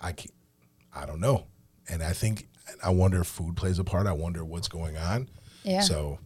[0.00, 0.30] I can
[0.94, 1.46] I don't know.
[1.88, 2.48] And I think
[2.84, 4.06] I wonder if food plays a part.
[4.06, 5.28] I wonder what's going on.
[5.66, 5.80] Yeah.
[5.80, 6.18] So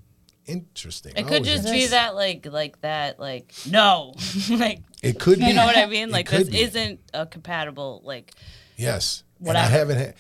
[0.47, 1.13] interesting.
[1.17, 1.73] It Oh, could just yeah.
[1.73, 4.15] be that like like that like no
[4.51, 5.47] like It could be.
[5.47, 6.61] you know what I mean like this be.
[6.61, 8.35] isn't a compatible like
[8.77, 9.25] Yes.
[9.39, 10.15] What and I I- haven't had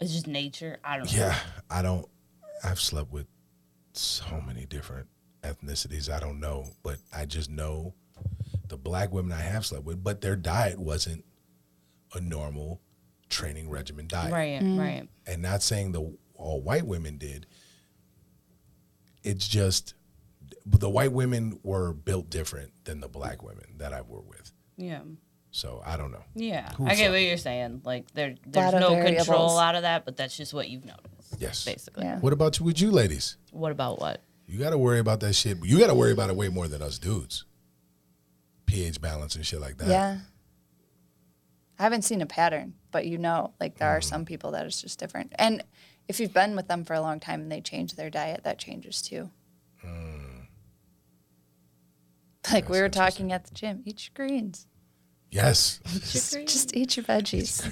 [0.00, 1.38] it's just nature I don't know Yeah,
[1.70, 2.06] I don't.
[2.62, 3.26] I've slept with
[3.92, 5.06] so many different
[5.42, 6.08] ethnicities.
[6.12, 7.94] I don't know, but I just know
[8.68, 11.24] the black women I have slept with, but their diet wasn't
[12.14, 12.80] a normal
[13.28, 14.32] training regimen diet.
[14.32, 14.78] right mm.
[14.78, 17.46] right And not saying the all white women did.
[19.22, 19.94] It's just
[20.64, 24.52] the white women were built different than the black women that I were with.
[24.76, 25.00] yeah
[25.50, 26.24] So I don't know.
[26.34, 27.82] Yeah, Who I get what you're saying.
[27.84, 29.26] Like there, there's no variables.
[29.26, 31.36] control out of that, but that's just what you've noticed.
[31.38, 31.64] Yes.
[31.64, 32.04] basically.
[32.04, 32.18] Yeah.
[32.20, 33.36] What about you with you ladies?
[33.50, 34.22] What about what?
[34.46, 35.58] You got to worry about that shit.
[35.62, 37.44] You got to worry about it way more than us dudes.
[38.66, 39.88] pH balance and shit like that.
[39.88, 40.18] Yeah.
[41.78, 43.98] I haven't seen a pattern, but you know, like there Mm.
[43.98, 45.32] are some people that it's just different.
[45.38, 45.62] And
[46.08, 48.58] if you've been with them for a long time and they change their diet, that
[48.58, 49.30] changes too.
[52.50, 52.80] Like we Mm.
[52.80, 54.66] Were talking at the gym, eat your greens.
[55.30, 55.80] Yes.
[56.10, 57.70] Just eat your veggies.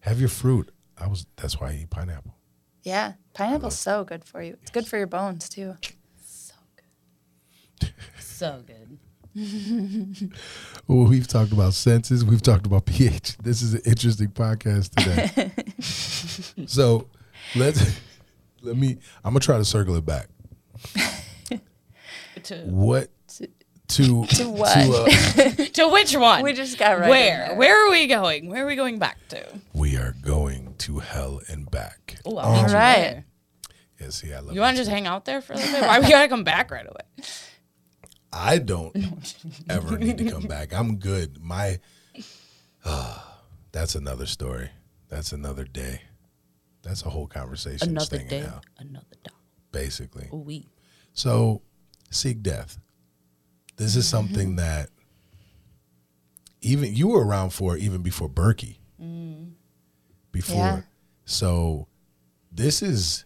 [0.00, 0.72] Have your fruit.
[0.96, 1.26] I was.
[1.36, 2.34] That's why I eat pineapple.
[2.82, 3.12] Yeah.
[3.34, 4.56] Pineapple's so good for you.
[4.62, 5.76] It's good for your bones too.
[6.20, 6.54] So
[7.80, 7.92] good.
[8.18, 8.98] so good.
[10.88, 12.24] Well, we've talked about senses.
[12.24, 13.36] We've talked about pH.
[13.38, 15.52] This is an interesting podcast today.
[16.66, 17.08] so
[17.54, 18.00] let's
[18.62, 18.96] let me.
[19.22, 20.28] I'm gonna try to circle it back.
[22.44, 23.10] To, What
[23.88, 24.76] to to, what?
[24.76, 26.42] uh, to which one?
[26.44, 27.10] We just got right.
[27.10, 27.54] Where?
[27.56, 28.48] Where are we going?
[28.48, 29.44] Where are we going back to?
[29.74, 32.18] we are going to hell and back.
[32.24, 33.24] Oh, Um, I'll you
[34.00, 35.82] Yeah, see, I love You want to just hang out there for a little bit?
[35.82, 37.24] Why we gotta come back right away?
[38.32, 38.94] I don't
[39.70, 40.72] ever need to come back.
[40.74, 41.42] I'm good.
[41.42, 41.78] My
[42.84, 43.18] uh,
[43.72, 44.70] that's another story.
[45.08, 46.02] That's another day.
[46.82, 47.88] That's a whole conversation.
[47.90, 49.30] Another day, Out, another day.
[49.72, 50.28] basically.
[50.30, 50.68] We.
[51.12, 51.62] So,
[52.10, 52.78] seek death.
[53.76, 54.90] This is something that
[56.60, 58.76] even you were around for even before Berkey.
[60.30, 60.80] Before, Yeah.
[61.24, 61.88] so
[62.52, 63.24] this is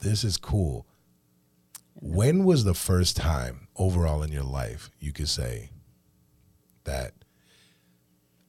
[0.00, 0.85] this is cool.
[2.00, 5.70] When was the first time overall in your life you could say
[6.84, 7.12] that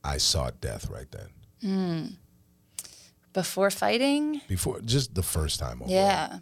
[0.03, 1.29] I saw death right then?
[1.61, 2.05] Hmm.
[3.33, 5.91] Before fighting, Before just the first time overall.
[5.91, 6.39] Yeah.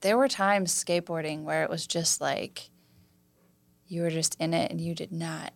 [0.00, 2.70] There were times skateboarding where it was just like
[3.86, 5.52] you were just in it and you did not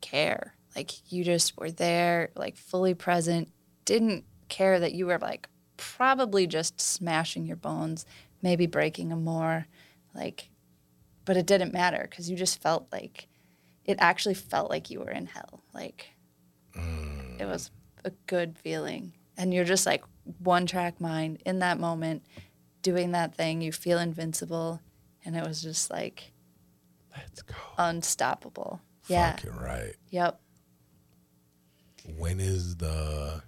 [0.00, 0.54] care.
[0.74, 3.48] Like you just were there, like fully present,
[3.84, 8.06] didn't care that you were like probably just smashing your bones,
[8.42, 9.66] maybe breaking them more.
[10.16, 10.48] Like,
[11.24, 13.28] but it didn't matter because you just felt like
[13.84, 15.62] it actually felt like you were in hell.
[15.72, 16.08] Like,
[16.76, 17.40] mm.
[17.40, 17.70] it was
[18.04, 19.12] a good feeling.
[19.36, 20.02] And you're just like
[20.38, 22.24] one track mind in that moment,
[22.82, 23.60] doing that thing.
[23.60, 24.80] You feel invincible.
[25.24, 26.32] And it was just like
[27.16, 27.54] Let's go.
[27.78, 28.80] unstoppable.
[29.08, 29.32] Yeah.
[29.32, 29.94] Fucking right.
[30.10, 30.40] Yep.
[32.16, 33.42] when is the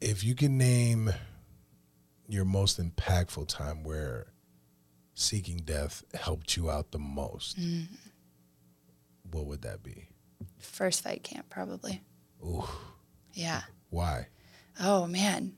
[0.00, 1.10] if you can name
[2.28, 4.32] your most impactful time where
[5.14, 7.94] seeking death helped you out the most mm-hmm.
[9.30, 10.08] what would that be
[10.58, 12.02] First fight camp, probably.
[12.44, 12.64] Ooh,
[13.32, 13.62] Yeah.
[13.90, 14.28] why
[14.80, 15.54] Oh, man.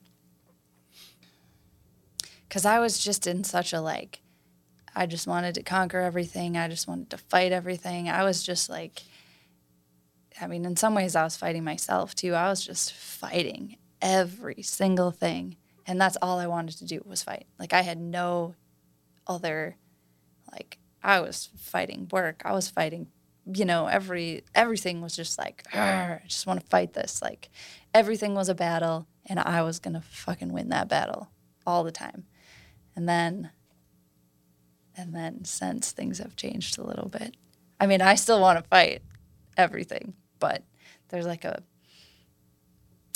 [2.48, 4.20] Because I was just in such a like,
[4.94, 6.56] I just wanted to conquer everything.
[6.56, 8.08] I just wanted to fight everything.
[8.08, 9.02] I was just like,
[10.40, 12.34] I mean, in some ways, I was fighting myself too.
[12.34, 15.56] I was just fighting every single thing.
[15.86, 17.46] And that's all I wanted to do was fight.
[17.58, 18.54] Like, I had no
[19.26, 19.76] other,
[20.52, 22.42] like, I was fighting work.
[22.44, 23.08] I was fighting,
[23.52, 27.22] you know, every, everything was just like, I just want to fight this.
[27.22, 27.50] Like,
[27.94, 31.30] everything was a battle, and I was to fucking win that battle
[31.66, 32.26] all the time.
[32.94, 33.50] And then,
[34.96, 37.36] and then since things have changed a little bit,
[37.80, 39.02] I mean, I still want to fight
[39.56, 40.62] everything, but
[41.08, 41.62] there's like a,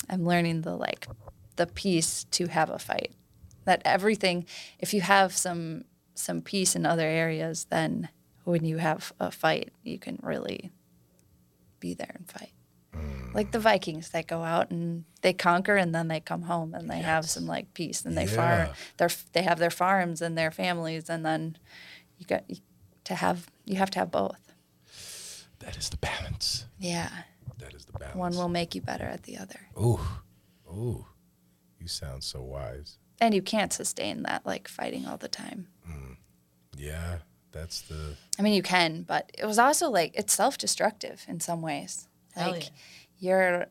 [0.09, 1.07] I'm learning the like,
[1.55, 3.11] the peace to have a fight.
[3.65, 4.45] That everything,
[4.79, 8.09] if you have some some peace in other areas, then
[8.45, 10.71] when you have a fight, you can really
[11.79, 12.51] be there and fight.
[12.93, 13.33] Hmm.
[13.33, 16.89] Like the Vikings that go out and they conquer and then they come home and
[16.89, 18.65] they have some like peace and they Yeah.
[18.65, 21.57] farm their they have their farms and their families and then
[22.17, 22.43] you got
[23.05, 24.39] to have you have to have both.
[25.59, 27.09] that is the balance Yeah.
[27.57, 29.59] that is the balance One will make you better at the other.
[29.77, 29.99] ooh
[30.69, 31.05] ooh
[31.85, 35.67] you sound so wise And you can't sustain that like fighting all the time.
[35.89, 36.17] Mm.
[36.77, 37.17] yeah
[37.55, 41.61] that's the I mean, you can, but it was also like it's self-destructive in some
[41.61, 42.07] ways.
[42.33, 42.69] Hell Like yeah.
[43.19, 43.65] you're,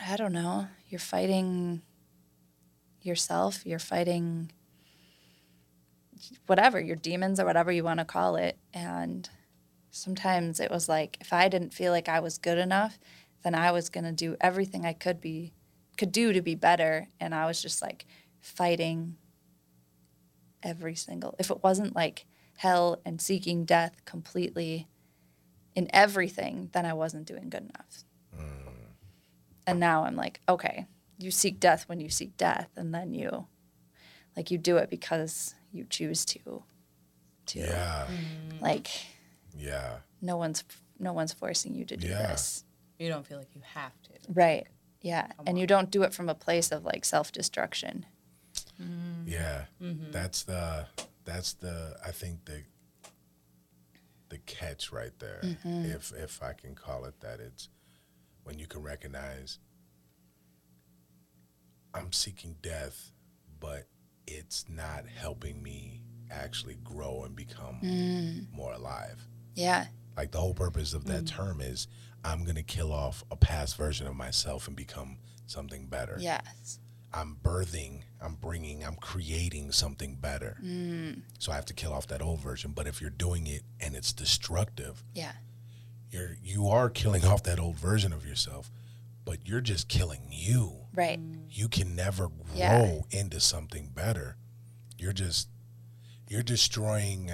[0.00, 1.82] I don't know, you're fighting
[3.02, 3.66] yourself.
[3.66, 4.52] You're fighting
[6.46, 8.56] whatever your demons or whatever you want to call it.
[8.72, 9.28] And
[9.90, 13.00] sometimes it was like if I didn't feel like I was good enough,
[13.42, 15.54] then I was gonna do everything I could be,
[16.02, 18.06] could do to be better, and I was just like
[18.40, 19.16] fighting
[20.60, 21.36] every single.
[21.38, 24.88] If it wasn't like hell and seeking death completely
[25.76, 28.02] in everything, then I wasn't doing good enough.
[28.36, 28.72] Mm.
[29.64, 30.86] And now I'm like, okay,
[31.18, 33.46] you seek death when you seek death, and then you,
[34.36, 36.64] like, you do it because you choose to,
[37.46, 38.60] to yeah mm.
[38.60, 38.88] like,
[39.56, 39.98] Yeah.
[40.20, 40.64] No one's
[40.98, 42.26] no one's forcing you to do Yeah.
[42.26, 42.64] this.
[42.98, 44.10] You don't feel like you have to.
[44.32, 44.66] Right.
[45.02, 45.26] Yeah.
[45.36, 48.06] Come And you don't do it from a place of like self destruction.
[49.26, 49.64] Yeah.
[49.80, 50.10] Mm-hmm.
[50.10, 50.86] That's the
[51.24, 52.62] that's the I think the
[54.28, 55.40] the catch right there.
[55.44, 55.84] Mm-hmm.
[55.86, 57.68] If if I can call it that, it's
[58.44, 59.58] when you can recognize
[61.94, 63.12] I'm seeking death,
[63.60, 63.86] but
[64.26, 68.50] it's not helping me actually grow and become Mm.
[68.52, 69.26] more alive.
[69.54, 69.86] Yeah.
[70.16, 71.08] Like the whole purpose of Mm.
[71.08, 71.86] that term is
[72.24, 76.16] I'm gonna kill off a past version of myself and become something better.
[76.20, 76.78] Yes.
[77.14, 80.56] I'm birthing, I'm bringing, I'm creating something better.
[80.64, 81.22] Mm.
[81.38, 82.72] So I have to kill off that old version.
[82.72, 85.32] But if you're doing it and it's destructive, Yeah.
[86.10, 88.70] you're you are killing off that old version of yourself,
[89.26, 90.86] but you're just killing you.
[90.94, 91.20] Right.
[91.50, 93.00] You can never grow Yeah.
[93.10, 94.36] into something better.
[94.96, 95.48] You're just
[96.28, 97.32] you're destroying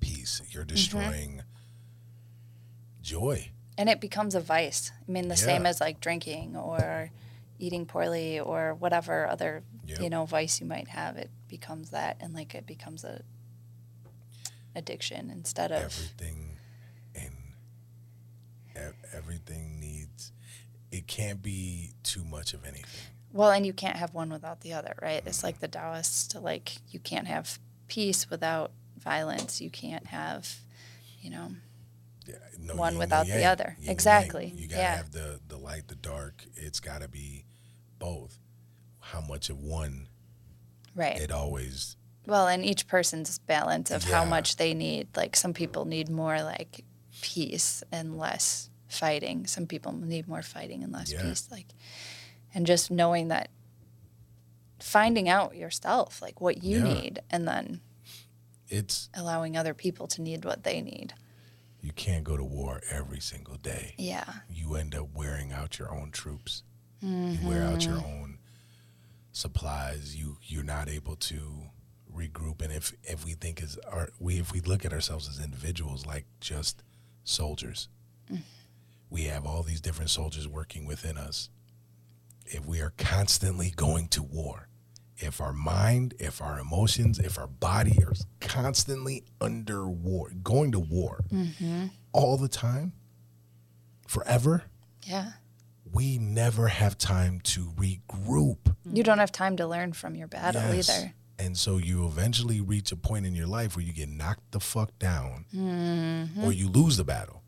[0.00, 0.40] peace.
[0.40, 0.50] Mm-hmm.
[0.52, 1.42] You're destroying
[3.04, 3.50] joy.
[3.76, 4.92] And it becomes a vice.
[5.06, 7.10] I mean, the same as like drinking or
[7.58, 10.00] eating poorly or whatever other, Yep.
[10.00, 11.16] you know, vice you might have.
[11.16, 13.22] It becomes that and like it becomes a
[14.74, 16.56] addiction instead of everything
[17.14, 17.32] and
[18.76, 20.32] e- everything needs
[20.90, 22.84] it can't be too much of anything
[23.32, 25.22] Well, and you can't have one without the other, right?
[25.26, 25.46] It's mm-hmm.
[25.46, 29.60] like the Taoists, like you can't have peace without violence.
[29.60, 30.56] You can't have,
[31.20, 31.54] you know, yeah,
[32.58, 33.76] no One yin, no without the other.
[33.80, 34.46] Yin Exactly.
[34.48, 34.58] yang.
[34.58, 34.96] you gotta Yeah.
[34.96, 37.44] have the the light the dark it's gotta be
[37.98, 38.38] both
[39.00, 40.08] how much of one
[40.94, 41.20] right.
[41.20, 45.08] it always Well, and each person's balance of how much they need.
[45.14, 46.84] Like some people need more like
[47.20, 49.46] peace and less fighting.
[49.46, 51.22] Some people need more fighting and less Yeah.
[51.22, 51.48] peace.
[51.50, 51.66] Like,
[52.54, 53.50] and just knowing that,
[54.78, 56.94] finding out yourself, like what you Yeah.
[56.94, 57.80] need, and then
[58.68, 61.12] it's allowing other people to need what they need.
[61.84, 64.24] You can't go to war every single day Yeah.
[64.48, 66.62] you end up wearing out your own troops.
[67.02, 68.22] You wear out your mm-hmm.
[68.22, 68.38] own
[69.32, 70.16] supplies.
[70.16, 71.64] You you're not able to
[72.10, 72.62] regroup.
[72.62, 76.06] And if if we think as our we if we look at ourselves as individuals
[76.06, 76.82] like just
[77.22, 77.88] soldiers,
[78.32, 78.40] mm-hmm.
[79.10, 81.50] we have all these different soldiers working within us.
[82.46, 84.68] If we are constantly going to war,
[85.16, 90.80] if our mind, if our emotions, if our body are constantly under war, going to
[90.80, 91.86] war mm-hmm.
[92.12, 92.92] all the time,
[94.06, 94.64] forever,
[95.02, 95.32] Yeah.
[95.90, 98.74] we never have time to regroup.
[98.84, 100.88] You don't have time to learn from your battle Yes.
[100.88, 101.14] either.
[101.38, 104.60] And so you eventually reach a point in your life where you get knocked the
[104.60, 106.44] fuck down mm-hmm.
[106.44, 107.42] or you lose the battle.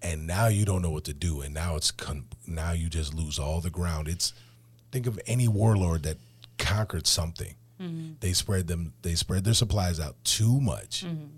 [0.00, 1.40] And now you don't know what to do.
[1.40, 4.06] And now it's con- now you just lose all the ground.
[4.06, 4.32] It's
[4.92, 6.18] think of any warlord that
[6.58, 7.54] conquered something.
[7.80, 8.14] Mm-hmm.
[8.20, 11.04] They spread them they spread their supplies out too much.
[11.06, 11.36] Mm-hmm.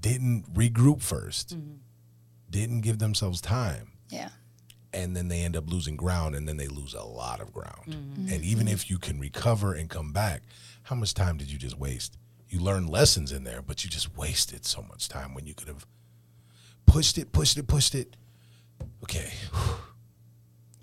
[0.00, 1.74] Didn't regroup 1st mm-hmm.
[2.50, 4.30] Didn't give themselves time Yeah.
[4.92, 7.94] and then they end up losing ground and then they lose a lot of ground.
[8.30, 10.42] And even if you can recover and come back,
[10.84, 12.16] how much time did you just waste?
[12.48, 15.68] You learned lessons in there, but you just wasted so much time when you could
[15.68, 15.86] have
[16.86, 18.16] pushed it, pushed it, pushed it.
[19.02, 19.30] Okay.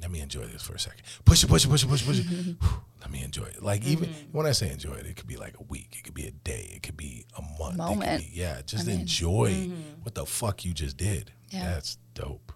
[0.06, 1.02] Let me enjoy this for a second.
[1.26, 2.28] Push it, push it, push it, push it, push it.
[3.02, 3.64] Let me enjoy it.
[3.64, 4.38] Like even mm-hmm.
[4.38, 6.32] when I say enjoy it, it could be like a week, it could be a
[6.32, 7.78] day, it could be a month.
[7.78, 8.22] Moment.
[8.22, 10.04] be, yeah, just mean, enjoy mm-hmm.
[10.04, 11.32] what the fuck you just did.
[11.50, 11.74] Yeah.
[11.74, 12.52] That's dope.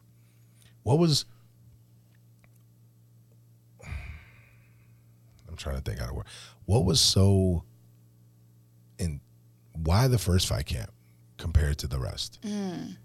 [0.84, 1.26] What was
[5.48, 6.28] I'm trying to think out of word.
[6.66, 7.64] What was so
[9.00, 9.22] in
[9.74, 10.92] why the first fight camp
[11.38, 12.38] compared to the rest?
[12.44, 12.96] Mm.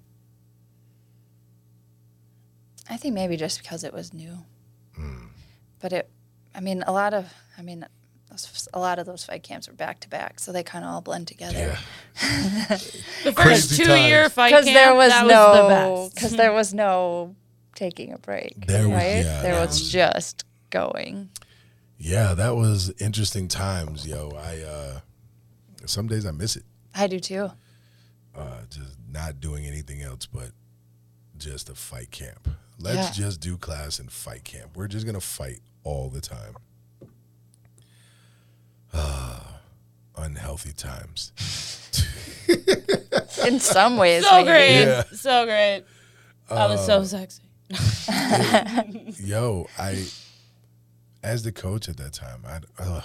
[2.88, 4.38] I think maybe just because it was new.
[4.94, 5.27] Hmm.
[5.81, 6.11] But it,
[6.55, 7.85] I mean, a lot of, I mean,
[8.31, 10.90] those, a lot of those fight camps were back to back, so they kind of
[10.90, 11.77] all blend together.
[12.20, 12.79] Yeah.
[13.25, 14.33] The first Crazy two year times.
[14.35, 16.14] fight Because camp, there was that no, was the best.
[16.14, 17.35] because there was no
[17.75, 18.66] taking a break.
[18.66, 19.25] There was- right?
[19.25, 21.31] yeah, there was, was- just going.
[21.99, 24.31] Yeah, that was interesting times, yo.
[24.37, 25.01] I uh
[25.87, 26.64] some days I miss it.
[26.94, 27.51] I do too.
[28.35, 30.51] Uh just not doing anything else but
[31.38, 32.49] just a fight camp.
[32.78, 33.24] Let's Yeah.
[33.26, 34.76] just do class and fight camp.
[34.76, 36.56] We're just gonna fight all the time.
[38.92, 39.60] Ah,
[40.16, 41.33] unhealthy times.
[43.46, 44.46] In some ways, so maybe.
[44.48, 45.02] great, Yeah.
[45.12, 45.85] so great.
[46.50, 47.42] I was so sexy.
[49.25, 50.04] Yo, I,
[51.22, 53.04] as the coach at that time, I, ugh.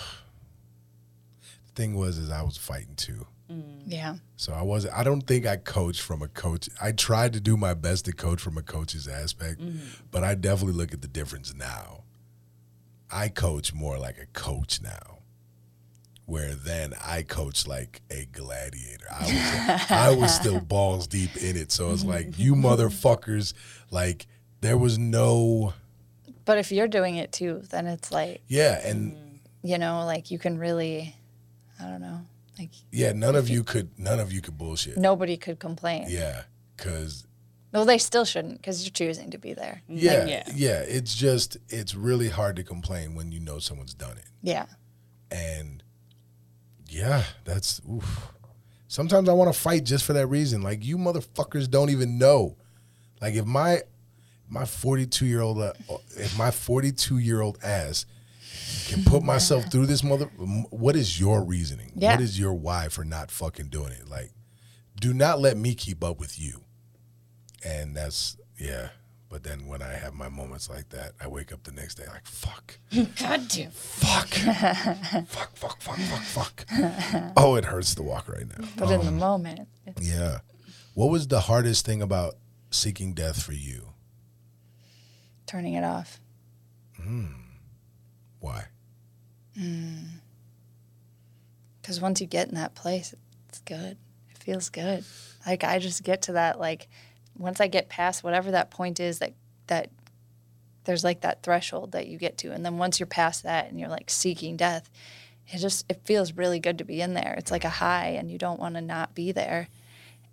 [1.41, 3.26] the thing was, is I was fighting too.
[3.52, 3.82] Mm.
[3.88, 4.16] Yeah.
[4.36, 4.93] So I wasn't.
[4.93, 6.70] I don't think I coached from a coach.
[6.82, 9.80] I tried to do my best to coach from a coach's aspect, mm-hmm.
[10.12, 12.04] but I definitely look at the difference now.
[13.12, 15.20] I coach more like a coach now,
[16.26, 19.08] where then I coached like a gladiator.
[19.12, 21.72] I was I was still balls deep in it.
[21.72, 22.66] So it's like you mm-hmm.
[22.66, 23.54] motherfuckers,
[23.89, 24.28] like
[24.62, 25.74] there was no
[26.45, 29.39] But if you're doing it too, then it's like, yeah, and mm.
[29.64, 31.16] you know, like you can really,
[31.82, 32.22] I don't know,
[32.60, 34.97] like yeah, none of you could none of you could bullshit.
[34.97, 36.05] nobody could complain.
[36.10, 36.43] Yeah,
[36.78, 37.26] cuz
[37.74, 39.82] No, they still shouldn't because you're choosing to be there.
[39.88, 40.43] yeah, yeah.
[40.53, 44.26] yeah, it's just it's really hard to complain when you know someone's done it.
[44.41, 44.66] Yeah.
[45.32, 45.84] And
[46.88, 48.30] yeah, that's oof.
[48.88, 50.62] Sometimes I want to fight just for that reason.
[50.62, 52.57] Like you motherfuckers don't even know.
[53.22, 53.82] Like if my
[54.47, 55.74] my 42 year old uh,
[56.18, 58.05] if my 42 year old ass
[58.88, 61.91] can put myself through this mother what is your reasoning?
[61.95, 62.12] Yeah.
[62.12, 64.08] What is your why for not fucking doing it?
[64.08, 64.32] Like
[65.00, 66.64] do not let me keep up with you.
[67.64, 68.89] And that's yeah.
[69.30, 72.06] But then when I have my moments like that, I wake up the next day
[72.08, 72.80] like fuck.
[72.93, 73.72] God damn.
[73.72, 74.28] Fuck.
[75.28, 77.34] fuck, fuck, fuck, fuck, fuck.
[77.38, 78.68] Oh, it hurts to walk right now.
[78.76, 79.12] But in the oh.
[79.12, 80.39] moment, it's Yeah.
[80.95, 82.36] What was the hardest thing about
[82.72, 83.89] seeking death for you?
[85.50, 86.22] turning it off.
[87.02, 87.26] Hmm.
[88.40, 88.66] Why?
[89.58, 90.04] Hmm.
[91.82, 93.14] Because once you get in that place,
[93.48, 93.98] it's good.
[94.30, 95.04] It feels good.
[95.46, 96.88] Like I just get to that like
[97.38, 99.34] once I get past whatever that point is that
[99.68, 99.90] that
[100.84, 103.80] there's like that threshold that you get to and then once you're past that and
[103.80, 104.90] you're like seeking death,
[105.48, 107.36] it just it feels really good to be in there.
[107.38, 109.68] It's like a high and you don't want to not be there.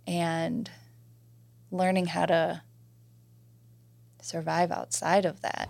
[0.05, 0.69] And
[1.71, 2.61] learning how to
[4.21, 5.69] survive outside of that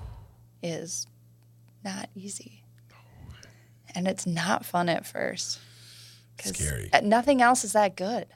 [0.61, 1.07] is
[1.87, 2.63] not easy.
[3.95, 5.59] And it's not fun at first.
[6.43, 6.89] Scary.
[7.01, 8.27] Nothing else is that good.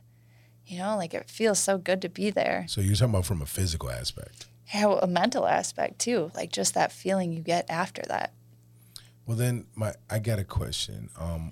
[0.66, 2.66] You know, like it feels so good to be there.
[2.68, 4.47] So you're talking about from a physical aspect.
[4.68, 8.34] How a mental aspect too, like just that feeling you get after that.
[9.26, 11.10] Well, then my I got a question.
[11.20, 11.52] Um,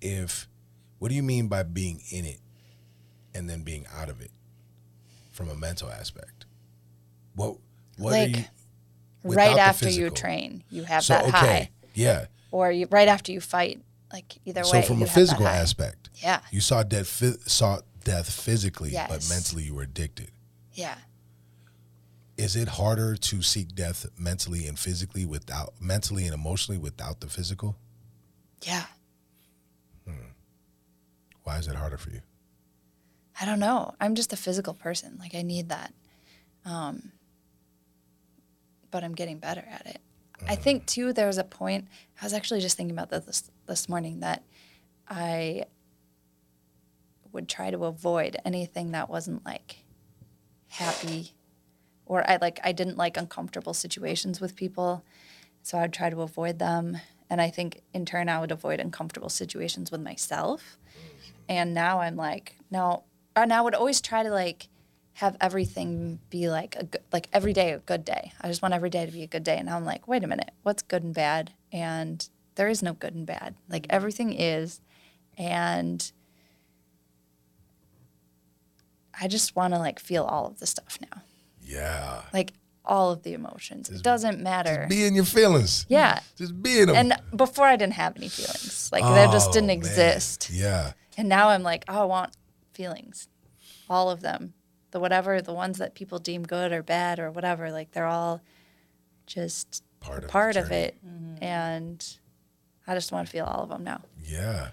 [0.00, 0.48] if
[0.98, 2.38] what do you mean by being in it
[3.34, 4.30] and then being out of it
[5.32, 6.46] from a mental aspect?
[7.34, 7.56] What
[7.98, 8.44] what Like, are you
[9.24, 12.26] right after you train, you have So that okay, high, yeah.
[12.50, 13.80] or you right after you fight.
[14.12, 14.64] Like either way.
[14.68, 17.08] So way, from you a physical aspect, Yeah, you saw death
[17.48, 20.30] saw death physically, but mentally you were addicted.
[20.74, 20.96] yeah.
[22.38, 27.28] Is it harder to seek death mentally and physically without mentally and emotionally without the
[27.28, 27.76] physical?
[28.62, 28.84] Yeah.
[31.44, 32.20] Why is it harder for you?
[33.40, 33.94] I don't know.
[34.00, 35.16] I'm just a physical person.
[35.18, 35.92] Like I need that.
[36.64, 37.12] Um,
[38.92, 39.98] but I'm getting better at it.
[40.46, 40.62] I mm-hmm.
[40.62, 41.12] think too.
[41.12, 41.88] There was a point.
[42.20, 44.44] I was actually just thinking about this this, this morning that
[45.08, 45.64] I
[47.32, 49.78] would try to avoid anything that wasn't like
[50.68, 51.32] happy,
[52.06, 55.02] or I like I didn't like uncomfortable situations with people,
[55.62, 56.98] so I'd try to avoid them.
[57.28, 61.30] And I think in turn I would avoid uncomfortable situations with myself mm.
[61.48, 64.68] and now I'm like, no, and I would always try to like
[65.14, 68.32] have everything be like a good, like every day a good day.
[68.40, 69.58] I just want every day to be a good day.
[69.58, 71.52] And I'm like, wait a minute, what's good and bad?
[71.70, 73.54] And there is no good and bad.
[73.68, 74.80] Like everything is,
[75.36, 76.10] and
[79.18, 81.22] I just want to like feel all of the stuff now,
[81.62, 82.22] Yeah.
[82.32, 82.52] like
[82.84, 83.90] all of the emotions.
[83.90, 84.86] It doesn't matter.
[84.88, 85.86] Be in your feelings.
[85.88, 86.20] yeah.
[86.36, 86.96] Just be in them.
[86.96, 88.88] And before I didn't have any feelings.
[88.90, 89.76] Like they just oh, didn't Oh, man.
[89.78, 90.50] exist.
[90.50, 90.92] Yeah.
[91.16, 92.32] And now I'm like, oh, I want
[92.72, 93.28] feelings,
[93.88, 94.54] all of them.
[94.92, 98.40] The whatever, the ones that people deem good or bad or whatever, like they're all
[99.26, 100.82] just Part of part of journey.
[100.82, 100.96] it.
[101.06, 101.44] Mm-hmm.
[101.44, 102.16] And
[102.86, 104.02] I just want to feel all of them now.
[104.22, 104.68] Yeah.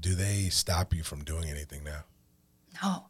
[0.00, 2.04] Do they stop you from doing anything now?
[2.82, 3.06] No.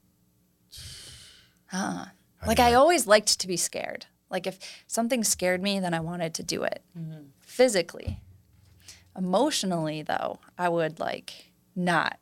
[1.73, 2.07] Uh-uh.
[2.47, 4.07] Like do you I always liked to be scared.
[4.31, 7.25] Like if something scared me, then I wanted to do it mm-hmm.
[7.41, 8.21] physically.
[9.17, 12.19] Emotionally, though, I would like not.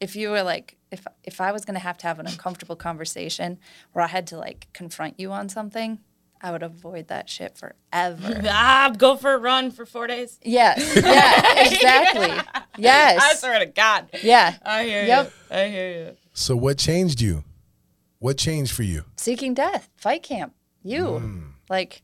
[0.00, 3.58] If you were like, if if I was gonna have to have an uncomfortable conversation
[3.92, 5.98] where I had to like confront you on something,
[6.40, 8.40] I would avoid that shit forever.
[8.48, 10.38] Ah, go for a run for four days.
[10.42, 10.78] yes.
[10.96, 11.66] Yeah.
[11.66, 12.30] Exactly.
[12.30, 13.40] I Yes.
[13.40, 14.08] swear to God.
[14.22, 14.54] Yeah.
[14.62, 15.26] I hear Yep.
[15.50, 15.56] you.
[15.56, 16.16] I hear you.
[16.34, 17.44] So what changed you?
[18.18, 19.04] What changed for you?
[19.16, 19.88] Seeking death.
[19.96, 20.54] Fight camp.
[20.82, 21.42] You.
[21.68, 22.02] Like.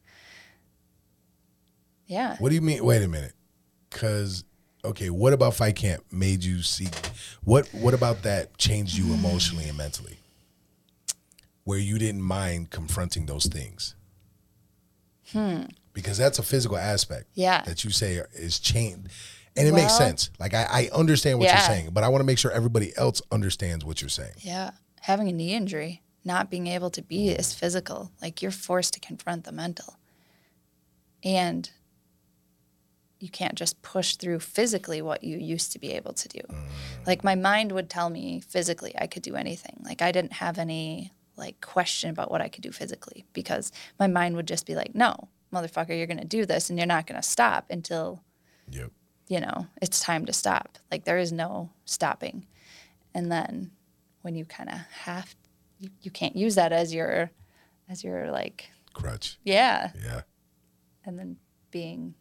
[2.07, 2.37] Yeah.
[2.39, 2.85] What do you mean?
[2.85, 3.33] Wait a minute.
[3.91, 4.45] Cause
[4.85, 6.89] okay, what about fight camp made you see?
[7.45, 10.19] what what about that changed you emotionally and mentally?
[11.65, 13.95] Where you didn't mind confronting those things.
[15.33, 15.63] Hmm.
[15.93, 17.27] Because that's a physical aspect.
[17.35, 17.63] Yeah.
[17.63, 19.09] That you say is changed.
[19.57, 20.31] And it makes sense.
[20.39, 21.57] Like I, I understand what Yeah.
[21.59, 24.35] you're saying, but I want to make sure everybody else understands what you're saying.
[24.39, 24.71] Yeah.
[25.01, 28.13] Having a knee injury, not being able to be is physical.
[28.23, 29.97] Like you're forced to confront the mental.
[31.25, 31.69] And
[33.21, 36.41] you can't just push through physically what you used to be able to do.
[36.49, 36.55] Mm.
[37.07, 39.81] Like my mind would tell me physically I could do anything.
[39.85, 44.07] Like I didn't have any like question about what I could do physically because my
[44.07, 47.07] mind would just be like, "No, motherfucker, you're going to do this and you're not
[47.07, 48.23] going to stop until
[48.71, 48.91] Yep.
[49.29, 50.79] you know, it's time to stop.
[50.91, 52.47] Like there is no stopping.
[53.15, 53.71] And then
[54.23, 55.35] when you kind of have
[55.79, 57.31] you, you can't use that as your
[57.89, 59.39] as your like Crutch.
[59.45, 60.23] yeah, Yeah.
[61.05, 61.37] and then
[61.71, 62.15] being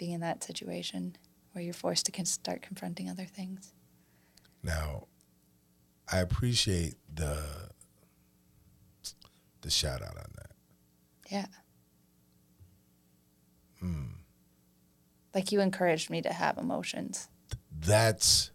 [0.00, 1.14] being in that situation
[1.52, 3.74] where you're forced to con- start confronting other things.
[4.62, 5.08] Now,
[6.10, 7.38] I appreciate the
[9.60, 10.50] the shout out on that.
[11.30, 11.46] Yeah.
[13.78, 14.04] Hmm.
[15.34, 17.28] Like you encouraged me to have emotions.
[17.78, 18.50] That's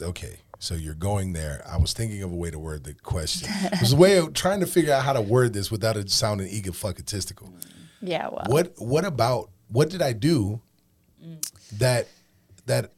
[0.00, 0.38] okay.
[0.58, 1.62] So you're going there.
[1.70, 3.50] I was thinking of a way to word the question.
[3.50, 6.10] I was a way of trying to figure out how to word this without it
[6.10, 7.52] sounding ego fuckistical.
[8.00, 8.46] Yeah, well.
[8.46, 10.60] What what about what did I do
[11.72, 12.08] that
[12.66, 12.92] that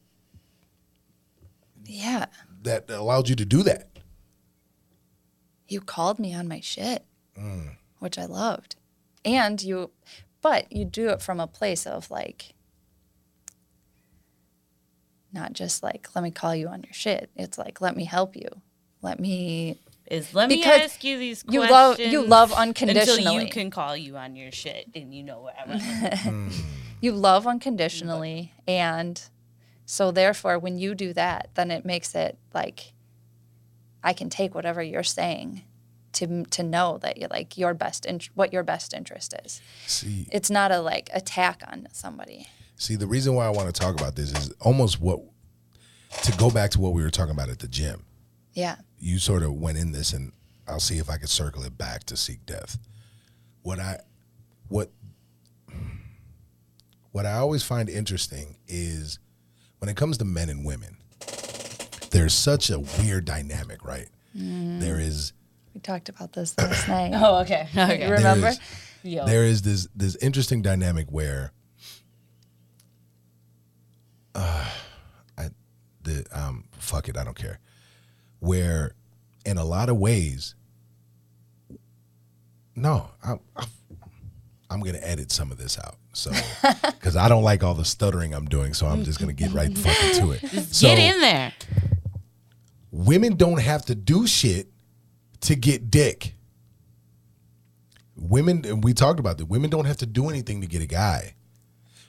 [1.85, 2.25] Yeah.
[2.63, 3.89] that allowed you to do that?
[5.71, 7.05] you called me on my shit,
[7.37, 7.75] mm.
[7.99, 8.75] which I loved.
[9.23, 9.91] And you,
[10.41, 12.53] but you do it from a place of like,
[15.31, 17.29] not just like, let me call you on your shit.
[17.35, 18.49] It's like, let me help you.
[19.01, 19.79] Let me,
[20.09, 21.71] Is let me Because ask you these you questions.
[21.71, 23.19] love- you love unconditionally.
[23.25, 25.77] Until you can call you on your shit and you know whatever.
[26.17, 26.49] Hmm.
[26.99, 28.51] you love unconditionally.
[28.67, 29.21] And
[29.85, 32.93] so therefore, when you do that, then it makes it like,
[34.03, 35.63] I can take whatever you're saying
[36.13, 39.61] to, to know that you're like your best, int- what your best interest is.
[39.85, 42.47] See, It's not a like attack on somebody.
[42.77, 45.19] See, the reason why I want to talk about this is almost what
[46.23, 48.05] to go back to what we were talking about at the gym.
[48.53, 48.77] Yeah.
[48.99, 50.33] You sort of went in this, and
[50.67, 52.77] I'll see if I could circle it back to seek death.
[53.61, 53.99] What I,
[54.67, 54.91] what,
[57.11, 59.19] what I always find interesting is
[59.79, 60.97] when it comes to men and women.
[62.11, 64.07] There's such a weird dynamic, right?
[64.33, 65.33] There is
[65.73, 67.11] We talked about this last night.
[67.15, 67.67] oh, okay.
[67.75, 68.05] Okay.
[68.07, 68.51] You remember?
[69.03, 71.51] There is, there is, this this interesting dynamic where
[74.35, 74.69] uh,
[75.37, 75.49] I
[76.03, 77.59] the um fuck it I don't care
[78.39, 78.93] where
[79.45, 80.55] in a lot of ways
[82.75, 83.65] no I, I
[84.69, 86.31] I'm gonna edit some of this out so
[86.91, 89.75] because I don't like all the stuttering I'm doing so I'm just gonna get right
[89.77, 90.39] fucking to it
[90.73, 91.53] so Get in there.
[92.91, 94.67] women don't have to do shit
[95.41, 96.35] to get dick.
[98.17, 99.45] Women, and we talked about that.
[99.45, 101.35] Women don't have to do anything to get a guy.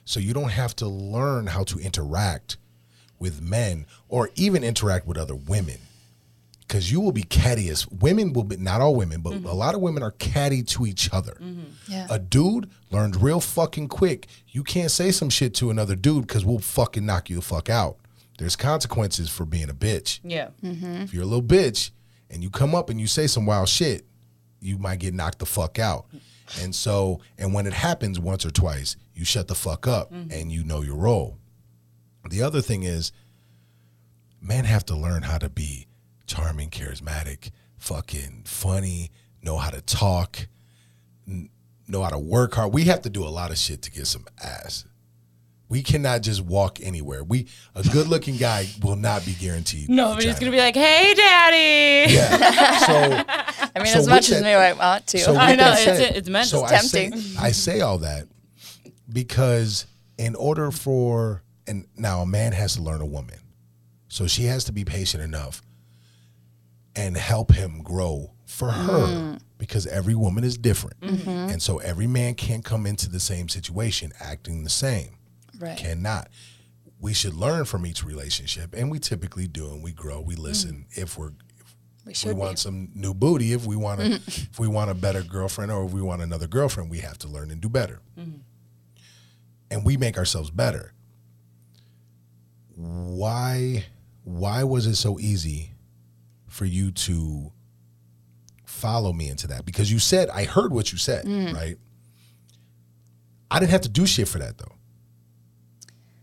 [0.03, 2.57] So you don't have to learn how to interact
[3.17, 5.77] with men or even interact with other women.
[6.71, 9.45] Because you will be catty as women will be, not all women, but mm-hmm.
[9.45, 11.33] a lot of women are catty to each other.
[11.33, 11.63] Mm-hmm.
[11.89, 12.07] Yeah.
[12.09, 14.27] A dude learned real fucking quick.
[14.47, 17.69] You can't say some shit to another dude because we'll fucking knock you the fuck
[17.69, 17.97] out.
[18.37, 20.21] There's consequences for being a bitch.
[20.23, 20.51] Yeah.
[20.63, 21.01] Mm-hmm.
[21.01, 21.91] If you're a little bitch
[22.29, 24.05] and you come up and you say some wild shit,
[24.61, 26.05] you might get knocked the fuck out.
[26.61, 30.49] And so, and when it happens once or twice, you shut the fuck up and
[30.53, 31.37] you know your role.
[32.29, 33.11] The other thing is,
[34.39, 35.87] men have to learn how to be
[36.35, 39.11] charming, charismatic, fucking funny,
[39.41, 40.47] know how to talk,
[41.25, 42.73] know how to work hard.
[42.73, 44.85] We have to do a lot of shit to get some ass.
[45.67, 47.23] We cannot just walk anywhere.
[47.23, 49.89] We a good looking guy will not be guaranteed.
[49.89, 52.79] Nobody's he's gonna be like, "Hey, daddy." Yeah.
[52.81, 55.19] So I mean, So as much with as me I want to.
[55.19, 57.37] so I know, that it's- said- it's meant so to- I say, tempting.
[57.39, 58.27] I say all that
[59.11, 59.85] because
[60.17, 63.39] in order for and now a man has to learn a woman,
[64.09, 65.61] so she has to be patient enough
[66.95, 69.41] and help him grow for her mm.
[69.57, 71.29] because every woman is different, mm-hmm.
[71.29, 75.17] and so every man can't come into the same situation acting the same.
[75.59, 75.77] right.
[75.77, 76.29] Cannot.
[76.99, 80.21] We should learn from each relationship, and we typically do, and we grow.
[80.21, 80.39] We mm.
[80.39, 81.31] listen if we're
[82.05, 82.57] we we want be.
[82.57, 84.49] some new booty if we want to mm.
[84.49, 87.27] if we want a better girlfriend or if we want another girlfriend we have to
[87.27, 88.39] learn and do better mm-hmm.
[89.69, 90.93] and we make ourselves better
[92.75, 93.85] why
[94.23, 95.70] why was it so easy
[96.51, 97.51] for you to
[98.65, 101.53] follow me into that because you said i heard what you said mm.
[101.53, 101.77] right
[103.49, 104.75] i didn't have to do shit for that though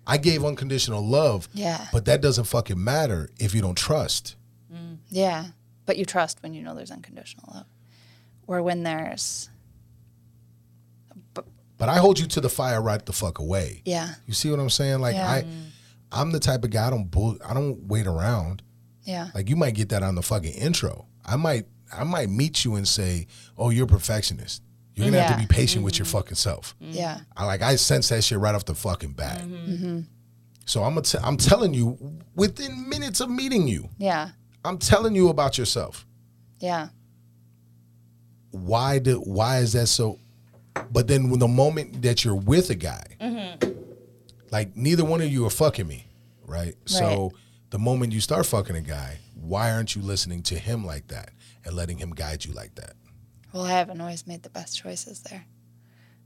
[0.06, 1.86] i gave unconditional love Yeah.
[1.92, 4.36] but that doesn't fucking matter if you don't trust
[4.72, 4.98] mm.
[5.10, 5.46] Yeah.
[5.86, 7.66] But you trust when you know there's unconditional love.
[8.46, 9.48] Or when there's,
[11.32, 13.82] But I hold you to the fire right the fuck away.
[13.84, 14.14] yeah.
[14.26, 15.00] You see what I'm saying?
[15.00, 15.30] Like Yeah.
[15.30, 15.66] I, mm.
[16.10, 18.62] I'm the type of guy I don't bull, I don't wait around.
[19.08, 19.28] Yeah.
[19.34, 21.06] Like you might get that on the fucking intro.
[21.24, 24.62] I might I might meet you and say, "Oh, you're a perfectionist.
[24.94, 26.18] You're gonna have to be patient with your mm-hmm.
[26.18, 26.76] fucking self.
[26.82, 26.92] Mm-hmm.
[26.92, 27.20] Yeah.
[27.34, 29.40] I like I sense that shit right off the fucking bat.
[29.40, 29.72] Mm-hmm.
[29.72, 30.00] mm-hmm.
[30.66, 34.28] So I'm gonna t- I'm telling you within minutes of meeting you, Yeah.
[34.62, 36.06] I'm telling you about yourself.
[36.60, 36.88] Yeah.
[38.50, 40.18] Why do why is that so?
[40.90, 43.06] But then when the moment that you're with a guy,
[44.50, 46.06] like neither one of you are fucking me,
[46.46, 46.74] right?
[46.84, 47.32] So
[47.70, 51.30] the moment you start fucking a guy, why aren't you listening to him like that
[51.64, 52.94] and letting him guide you like that?
[53.52, 55.46] Well, I haven't always made the best choices there.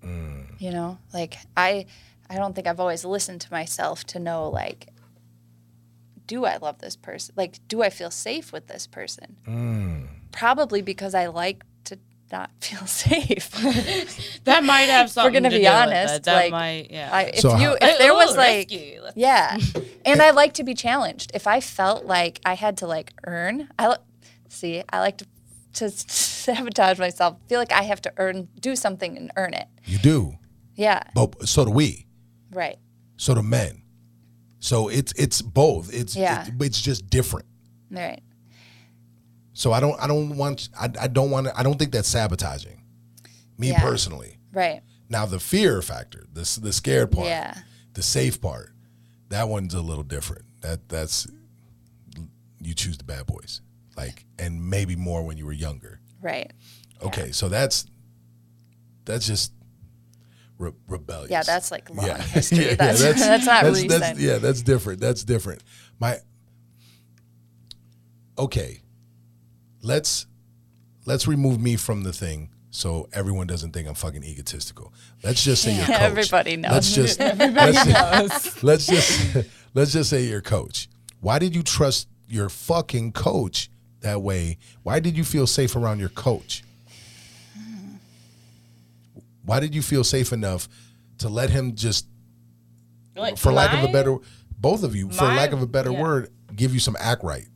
[0.04, 0.60] Mm.
[0.60, 1.86] You know, like I,
[2.28, 4.88] I don't think I've always listened to myself to know like,
[6.26, 7.34] do I love this person?
[7.36, 9.36] Like, do I feel safe with this person?
[9.46, 10.08] Mm.
[10.32, 11.64] Probably because I like
[12.32, 13.50] not feel safe.
[14.44, 15.28] That might have something.
[15.32, 16.22] We're gonna to be do with honest, it.
[16.24, 17.10] That like, might, yeah.
[17.12, 18.98] I, if So you, how- if there Ooh, was like, risky.
[19.14, 19.56] Yeah,
[20.04, 21.30] and I like to be challenged.
[21.34, 23.96] If I felt like I had to like earn, I li-
[24.48, 25.26] see, I like to
[25.74, 27.36] to sabotage myself.
[27.48, 29.68] Feel like I have to earn, do something and earn it.
[29.84, 30.34] You do,
[30.74, 32.06] Yeah, but so do we.
[32.50, 32.78] right.
[33.16, 33.82] So do men.
[34.58, 35.92] So it's it's both.
[35.94, 36.46] It's Yeah.
[36.46, 37.46] it- it's just different.
[37.90, 38.22] Right.
[39.62, 42.08] So I don't I don't want I, I don't want to, I don't think that's
[42.08, 42.82] sabotaging.
[43.56, 43.80] Me Yeah.
[43.80, 44.38] personally.
[44.52, 44.82] Right.
[45.08, 47.56] Now the fear factor, the the scared part, Yeah.
[47.94, 48.74] the safe part,
[49.28, 50.46] that one's a little different.
[50.62, 51.28] That that's
[52.60, 53.60] you choose the bad boys,
[53.96, 56.00] like, and maybe more when you were younger.
[56.20, 56.50] Right.
[57.00, 57.86] Okay, so that's
[59.04, 59.52] that's just
[60.58, 61.30] re- rebellious.
[61.30, 62.20] Yeah, that's like long Yeah.
[62.20, 62.64] history.
[62.64, 63.90] Yeah, that's, yeah, that's, not that's, recent.
[63.90, 64.98] that's- yeah, that's different.
[64.98, 65.62] That's different.
[66.00, 66.16] My
[68.36, 68.81] okay.
[69.82, 70.26] Let's
[71.04, 74.94] let's remove me from the thing so everyone doesn't think I'm fucking egotistical.
[75.22, 76.00] Let's just say your coach.
[76.00, 76.72] Everybody knows.
[76.72, 79.36] Let's just let's, let's just
[79.74, 80.88] let's just say your coach.
[81.20, 83.70] Why did you trust your fucking coach
[84.00, 84.58] that way?
[84.82, 86.64] Why did you feel safe around your coach?
[89.44, 90.68] Why did you feel safe enough
[91.18, 92.06] to let him just
[93.16, 94.16] Like, for lack of a better
[94.56, 96.00] both of you for lack of a better yeah.
[96.00, 97.48] word give you some act right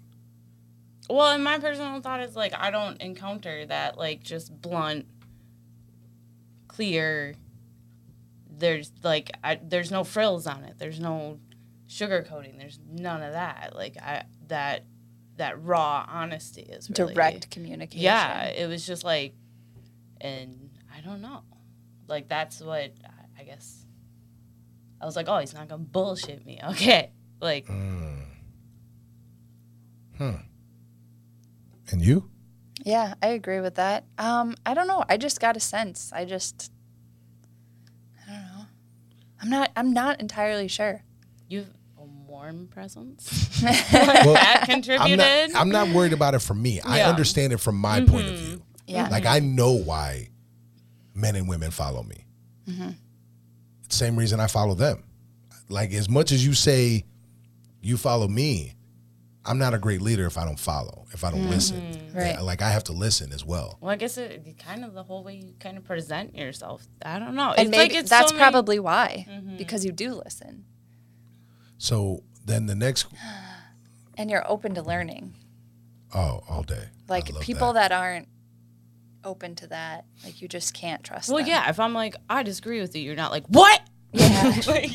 [1.08, 5.06] Well, and my personal thought is like I don't encounter that like just blunt,
[6.68, 7.34] clear.
[8.50, 10.78] There's like I, there's no frills on it.
[10.78, 11.38] There's no
[11.86, 12.58] sugar coating.
[12.58, 13.72] There's none of that.
[13.74, 14.84] Like I that
[15.36, 18.02] that raw honesty is really, direct communication.
[18.02, 19.34] Yeah, it was just like,
[20.20, 21.42] and I don't know,
[22.08, 23.84] like that's what I- I guess.
[24.98, 27.10] I was like, oh, he's not gonna bullshit me, okay?
[27.38, 28.14] Like, hmm.
[30.16, 30.30] Hmm.
[31.90, 32.28] And you
[32.84, 34.04] Yeah, I agree with that.
[34.18, 35.04] Um, I don't know.
[35.08, 36.12] I just got a sense.
[36.12, 36.70] I just,
[38.26, 38.64] I don't know.
[39.42, 39.70] I'm not.
[39.76, 41.02] I'm not entirely sure.
[41.48, 41.68] you've
[41.98, 43.60] a warm presence.
[43.62, 45.18] well that I'm contributed.
[45.52, 48.34] not, I'm not worried about it from me i understand it from my point of
[48.34, 49.08] view Yeah.
[49.08, 50.28] like i know why
[51.14, 52.26] men and women follow me
[53.88, 55.04] same reason i follow them
[55.70, 57.04] like as much as you say
[57.80, 58.74] you follow me
[59.46, 61.80] i'm not a great leader if i don't follow if i don't listen
[62.14, 62.34] Right.
[62.34, 64.94] Yeah, like i have to listen as well well, I guess it, it kind of
[64.94, 66.86] the whole way you kind of present yourself.
[67.04, 67.50] I don't know.
[67.50, 68.52] and it's maybe like it's that's so many- Mm-hmm.
[68.52, 69.26] probably why,
[69.58, 70.64] because you do listen
[71.78, 73.06] so then the next
[74.16, 75.34] and you're open to learning.
[76.14, 77.92] oh all day Like love people that.
[77.92, 78.28] aren't
[79.24, 81.28] open to that, like you just can't trust.
[81.28, 81.48] Well, them.
[81.48, 81.68] yeah.
[81.68, 83.82] If I'm like, I disagree with you, you're not like, what?
[84.12, 84.60] Yeah.
[84.68, 84.90] like,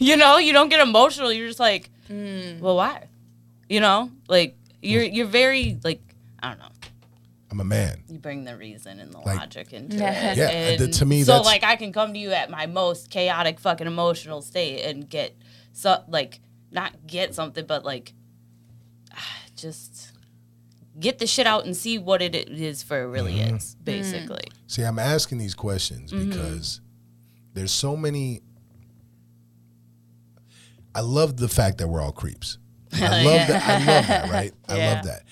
[0.00, 1.32] you know, you don't get emotional.
[1.32, 2.60] You're just like, Mm.
[2.60, 3.04] well, why?
[3.70, 6.02] You know, like you're you're very like
[6.42, 6.68] I don't know.
[7.52, 10.32] i'm a man You bring the reason and the Like- logic into Yeah.
[10.32, 10.36] it.
[10.38, 12.66] Yeah, and th- to me, so that's- like I can come to you at my
[12.66, 15.36] most chaotic fucking emotional state and get
[15.72, 16.40] so like
[16.72, 18.12] not get something, but like
[19.56, 20.12] just
[20.98, 23.56] get the shit out and see what it is for it really Mm-hmm.
[23.56, 24.44] is, basically.
[24.66, 26.28] See, I'm asking these questions Mm-hmm.
[26.30, 26.80] because
[27.54, 28.42] there's so many.
[30.94, 32.58] I love the fact that we're all creeps.
[32.92, 33.62] I love that.
[33.68, 34.30] I love that.
[34.30, 34.52] Right.
[34.68, 34.94] I Yeah.
[34.94, 35.22] love that.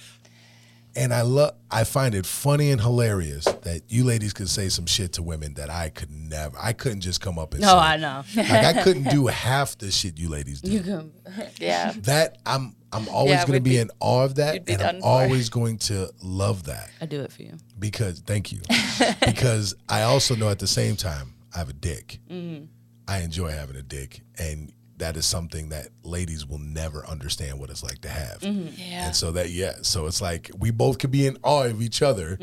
[0.97, 1.55] And I love.
[1.71, 5.55] I find it funny and hilarious that you ladies could say some shit to women
[5.55, 6.57] that I could never.
[6.59, 7.79] I couldn't just come up and say No, say.
[7.79, 8.25] I know.
[8.35, 10.73] Like I couldn't do half the shit you ladies do.
[10.73, 11.13] You can
[11.61, 11.93] yeah.
[11.99, 12.75] that I'm.
[12.91, 15.77] I'm always Yeah, going to be, be- in awe of that, and I'm always going
[15.79, 17.53] to love that I do it for you.
[17.79, 18.61] because thank you
[19.27, 22.65] because i also know at the same time i have a dick mm-hmm.
[23.07, 27.71] i enjoy having a dick and that is something that ladies will never understand what
[27.71, 29.07] it's like to have Yeah.
[29.07, 32.03] and so that yeah so it's like we both could be in awe of each
[32.03, 32.37] other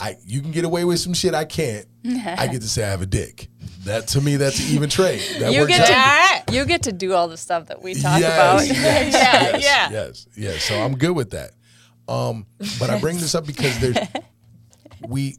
[0.00, 1.86] i you can get away with some shit i can't
[2.38, 3.48] i get to say i have a dick
[3.84, 6.46] that to me that's an even trade that You works get out.
[6.48, 8.66] to you get to do all the stuff that we talk Yes, about.
[8.66, 8.76] yes,
[9.14, 9.90] Yeah, yes, yeah.
[9.90, 10.62] yes, yes.
[10.64, 11.52] So I'm good with that.
[12.06, 12.44] Um,
[12.78, 13.96] but I bring this up because there's
[15.08, 15.38] we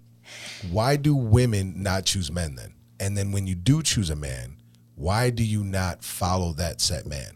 [0.72, 2.74] why do women not choose men then?
[3.00, 4.58] And then when you do choose a man,
[5.02, 7.36] why do you not follow that set man?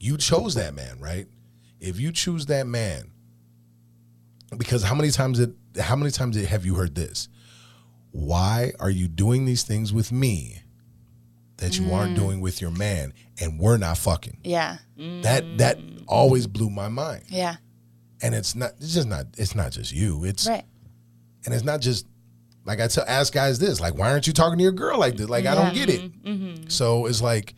[0.00, 1.28] You chose that man, right?
[1.78, 3.12] If you choose that man,
[4.58, 5.50] because how many times it
[5.80, 7.28] how many times have you heard this?
[8.10, 10.62] Why are you doing these things with me
[11.58, 12.16] that you aren't mm.
[12.16, 14.38] doing with your man and we're not fucking?
[14.42, 14.78] Yeah.
[14.96, 17.26] That that always blew my mind.
[17.28, 17.56] Yeah.
[18.20, 20.24] And it's not it's just not it's not just you.
[20.24, 20.64] It's Right.
[21.44, 22.04] and it's not just
[22.64, 25.16] like I tell ask guys this, like, why aren't you talking to your girl like
[25.16, 25.28] this?
[25.28, 26.00] Like I don't get it.
[26.02, 26.28] Mm-hmm.
[26.28, 26.68] Mm-hmm.
[26.68, 27.54] So it's like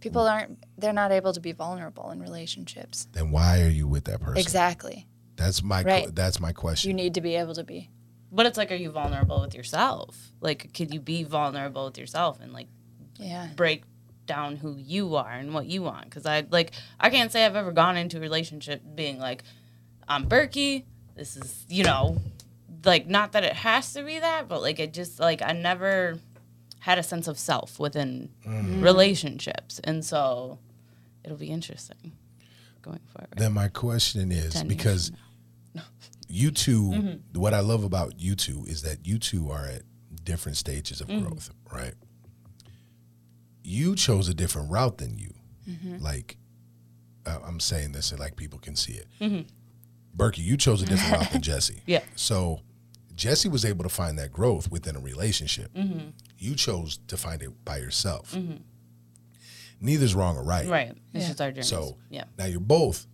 [0.00, 3.08] People aren't they're not able to be vulnerable in relationships.
[3.12, 4.38] then why are you with that person?
[4.38, 5.06] Exactly.
[5.36, 6.14] That's my Right.
[6.14, 6.88] that's my question.
[6.90, 7.90] You need to be able to be.
[8.30, 10.32] But it's like, are you vulnerable with yourself?
[10.40, 12.68] Like, can you be vulnerable with yourself and like
[13.16, 13.48] Yeah.
[13.56, 13.84] break
[14.26, 16.04] down who you are and what you want?
[16.04, 19.42] Because I like, I can't say I've ever gone into a relationship being like,
[20.06, 20.84] I'm Berkey.
[21.16, 22.20] This is, you know,
[22.84, 26.18] like not that it has to be that, but like it just like I never
[26.80, 30.58] had a sense of self within relationships, and so
[31.24, 32.12] it'll be interesting
[32.82, 33.34] going forward.
[33.36, 35.10] then my question is 10 because
[36.28, 37.40] you 2 Mm-hmm.
[37.40, 39.82] what I love about you two is that you two are at
[40.24, 41.24] different stages of Mm-hmm.
[41.26, 41.94] growth, right?
[43.62, 45.34] You chose a different route than you.
[45.68, 46.02] Mm-hmm.
[46.02, 46.36] Like,
[47.26, 49.06] uh, I'm saying this so like people can see it.
[49.20, 49.42] Mm-hmm.
[50.16, 51.80] Berkey, you chose a different route than Jesi.
[51.86, 52.00] Yeah.
[52.14, 52.60] So
[53.18, 55.74] Jesi was able to find that growth within a relationship.
[55.74, 56.10] Mm-hmm.
[56.38, 58.34] You chose to find it by yourself.
[59.80, 60.66] Neither's wrong or right.
[60.68, 60.90] Right.
[61.12, 61.28] It's Yeah.
[61.28, 61.68] just our journeys.
[61.68, 62.24] So yeah.
[62.38, 63.06] now you're both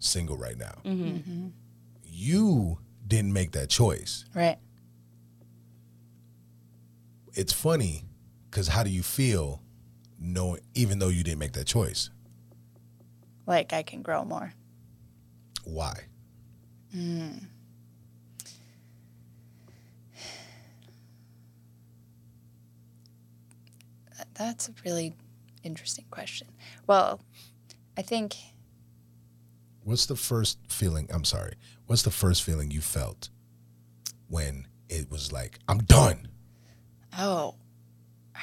[0.00, 0.74] single right now.
[0.84, 1.48] Mm-hmm.
[2.04, 4.24] You didn't make that choice.
[4.34, 4.58] Right.
[7.34, 8.04] It's funny
[8.50, 9.60] because how do you feel
[10.18, 12.10] knowing, even though you didn't make that choice?
[13.46, 14.52] Like I can grow more.
[15.64, 16.04] Why?
[24.34, 25.14] That's a really
[25.62, 26.48] interesting question.
[26.86, 27.20] Well,
[27.96, 28.36] I think
[29.84, 31.08] What's the first feeling?
[31.12, 31.56] I'm sorry.
[31.86, 33.28] What's the first feeling you felt
[34.28, 36.28] when it was like, I'm done?
[37.18, 37.56] Oh,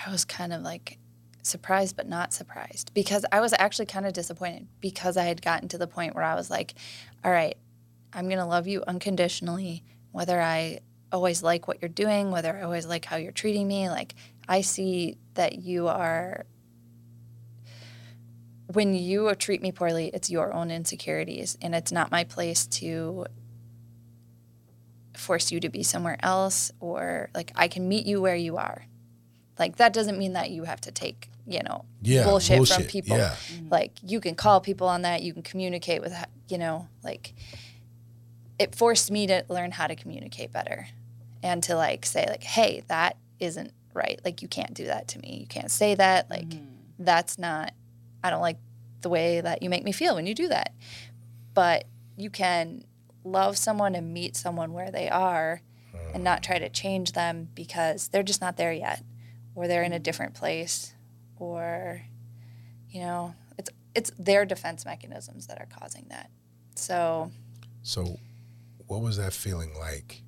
[0.06, 1.00] I was kind of like
[1.42, 5.68] surprised, but not surprised because I was actually kind of disappointed because I had gotten
[5.70, 6.76] to the point where I was like,
[7.24, 7.58] all right,
[8.14, 10.82] I'm going to love you unconditionally, whether I
[11.12, 13.90] always like what you're doing, whether I always like how you're treating me.
[13.90, 14.14] Like,
[14.52, 16.46] I see that you are.
[18.68, 23.28] When you treat me poorly, it's your own insecurities, and it's not my place to
[25.16, 28.86] force you to be somewhere else or like I can meet you where you are.
[29.58, 33.18] Like that doesn't mean that you have to take, you know, Yeah, bullshit, from people.
[33.18, 33.36] yeah.
[33.54, 33.70] Mm-hmm.
[33.70, 36.14] Like you can call people on that, you can communicate with,
[36.50, 37.34] you know, like
[38.60, 40.88] it forced me to learn how to communicate better
[41.42, 44.20] and to like say like, "Hey, that isn't right.
[44.24, 45.38] Like you can't do that to me.
[45.42, 46.30] You can't say that.
[46.30, 46.66] Like mm.
[47.00, 47.74] that's not
[48.24, 48.58] I don't like
[49.02, 50.74] the way that you make me feel when you do that."
[51.54, 51.86] But
[52.18, 52.84] you can
[53.24, 55.62] love someone and meet someone where they are
[56.14, 59.04] and not try to change them because they're just not there yet
[59.56, 60.94] or they're in a different place
[61.38, 62.02] or
[62.90, 66.30] you know it's it's their defense mechanisms that are causing that
[66.76, 67.32] so
[67.84, 68.20] So,
[68.88, 70.22] what was that feeling like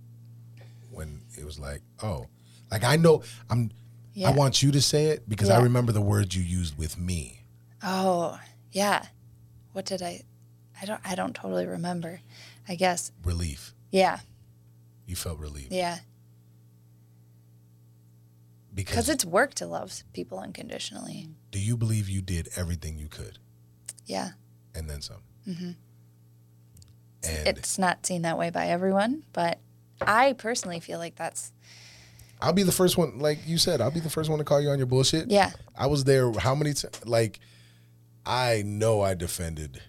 [0.92, 2.28] when it was like, oh,
[2.74, 3.72] like I know I'm,
[4.14, 4.30] Yeah.
[4.30, 7.46] I want you to say it because I remember the words you used with me.
[7.84, 8.40] oh
[8.72, 9.06] yeah
[9.74, 10.22] what did i
[10.82, 12.22] i don't i don't totally remember
[12.68, 13.74] i guess Relief.
[13.92, 14.20] yeah
[15.06, 15.98] You felt relief yeah
[18.74, 23.08] because because it's work to love people unconditionally do you believe you did everything you
[23.08, 23.38] could
[24.06, 24.30] yeah
[24.76, 25.22] and then some?
[25.48, 25.72] Mm-hmm.
[27.26, 29.60] And it's not seen that way by everyone but
[30.02, 31.52] i personally feel like that's
[32.44, 34.60] I'll be the first one, like you said, I'll be the first one to call
[34.62, 35.32] you on your bullshit.
[35.32, 36.32] yeah I was there.
[36.34, 37.06] How many times?
[37.06, 37.40] Like,
[38.26, 39.82] I know I defended.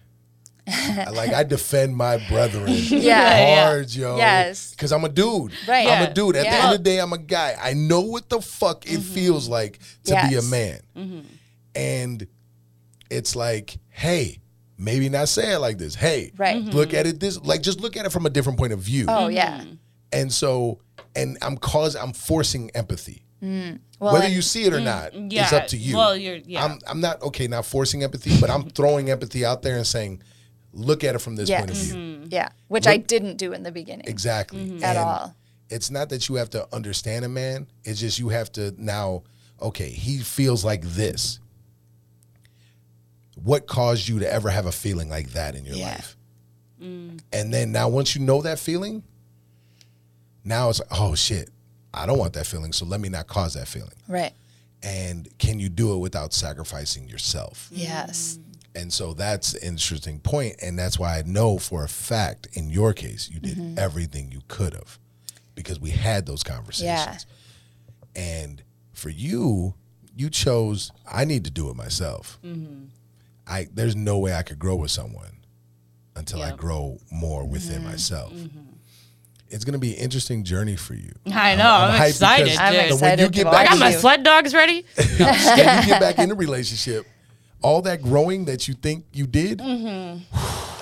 [0.67, 3.65] like I defend my brethren Yeah.
[3.65, 4.17] hard, yo.
[4.17, 4.71] Yes.
[4.71, 5.51] Because I'm a dude.
[5.67, 5.87] Right.
[5.87, 6.09] I'm Yeah.
[6.09, 6.35] a dude.
[6.37, 7.55] At the end of the day, I'm a guy.
[7.61, 9.13] I know what the fuck it mm-hmm.
[9.13, 10.49] feels like to be a Yes.
[10.49, 10.79] man.
[10.97, 11.19] Mm-hmm.
[11.75, 12.27] And
[13.11, 14.39] it's like, hey,
[14.77, 15.93] maybe not say it like this.
[15.93, 16.63] Hey, Right.
[16.63, 16.97] look mm-hmm.
[16.97, 19.05] at it this like just look at it from a different point of view.
[19.07, 19.63] oh yeah
[20.11, 20.79] And so
[21.15, 23.21] and I'm cause I'm forcing empathy.
[23.43, 23.79] Mm.
[23.99, 25.43] well Whether and- you see it or mm, not, yeah.
[25.43, 25.95] it's up to you.
[25.97, 26.63] Well, you're- yeah.
[26.63, 30.21] I'm I'm not okay, not forcing empathy, but I'm throwing empathy out there and saying,
[30.73, 31.85] look at it from this point of Yes.
[31.85, 31.95] view.
[31.95, 32.25] Mm-hmm.
[32.31, 34.59] yeah which i didn't do in the beginning Exactly.
[34.65, 34.83] Mm-hmm.
[34.83, 35.33] at all
[35.69, 37.67] It's not that you have to understand a man.
[37.83, 39.23] It's just you have to now,
[39.61, 41.39] okay, he feels like this.
[43.41, 45.85] What caused you to ever have a feeling like that in your Yeah.
[45.91, 46.17] life?
[46.81, 47.19] Mm.
[47.33, 49.03] And then now once you know that feeling,
[50.45, 51.49] Now it's like, oh shit,
[51.93, 53.97] I don't want that feeling, so let me not cause that feeling.
[54.07, 54.33] Right.
[54.83, 57.67] And can you do it without sacrificing yourself?
[57.71, 58.37] Yes.
[58.39, 58.51] Mm-hmm.
[58.81, 62.69] And so that's an interesting point, and that's why I know for a fact in
[62.69, 63.79] your case you did Mm-hmm.
[63.79, 64.99] everything you could have
[65.55, 67.25] because we had those conversations.
[68.15, 68.21] Yeah.
[68.21, 68.61] And
[68.93, 69.75] for you,
[70.15, 72.37] you chose I need to do it myself.
[72.43, 72.85] Mm-hmm.
[73.47, 75.37] I there's no way I could grow with someone
[76.15, 77.91] until I grow more within mm-hmm.
[77.91, 78.33] myself.
[79.55, 81.13] It's gonna be an interesting journey for you.
[81.27, 81.63] I know.
[81.63, 82.81] I'm, hyped excited, because I'm dude.
[82.81, 83.99] when excited you get watch I got my you.
[83.99, 84.85] sled dogs ready.
[84.95, 87.07] when you get back in a relationship,
[87.61, 90.23] all that growing that you think you did, mm-hmm.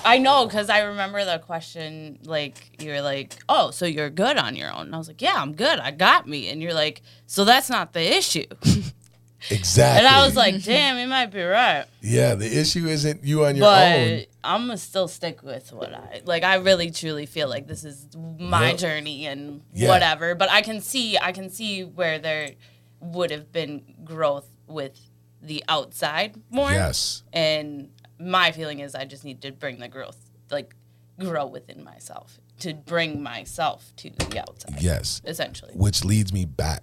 [0.04, 2.18] I know because I remember the question.
[2.24, 5.22] Like you were like, "Oh, so you're good on your own?" And I was like,
[5.22, 5.78] "Yeah, I'm good.
[5.78, 8.44] I got me." And you're like, "So that's not the issue."
[9.50, 10.04] exactly.
[10.04, 13.54] and I was like, "Damn, you might be right." yeah, the issue isn't you on
[13.54, 14.24] your but own.
[14.44, 16.44] I'm gonna still stick with what I like.
[16.44, 18.78] I really truly feel like this is my Yep.
[18.78, 19.88] journey and Yeah.
[19.88, 20.34] whatever.
[20.34, 22.54] But I can see, I can see where there
[23.00, 24.98] would have been growth with
[25.42, 26.70] the outside more.
[26.70, 27.22] Yes.
[27.32, 30.18] And my feeling is, I just need to bring the growth,
[30.50, 30.74] like
[31.18, 34.80] grow within myself to bring myself to the outside.
[34.80, 35.20] Yes.
[35.24, 35.72] Essentially.
[35.74, 36.82] Which leads me back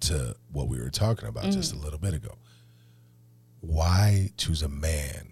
[0.00, 1.80] to what we were talking about just mm.
[1.80, 2.36] a little bit ago.
[3.60, 5.31] Why choose a man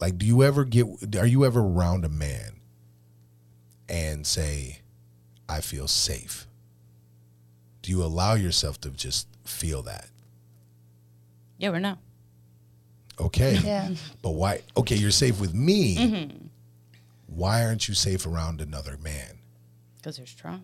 [0.00, 0.86] like, do you ever get,
[1.16, 2.60] are you ever around a man
[3.88, 4.80] and say,
[5.48, 6.46] I feel safe?
[7.82, 10.08] Do you allow yourself to just feel that?
[11.58, 11.98] Yeah, we're now.
[13.18, 13.58] Okay.
[13.62, 13.90] Yeah.
[14.22, 14.62] But why?
[14.76, 16.30] Okay, you're safe with me.
[17.26, 19.38] Why aren't you safe around another man?
[19.96, 20.62] Because there's trauma.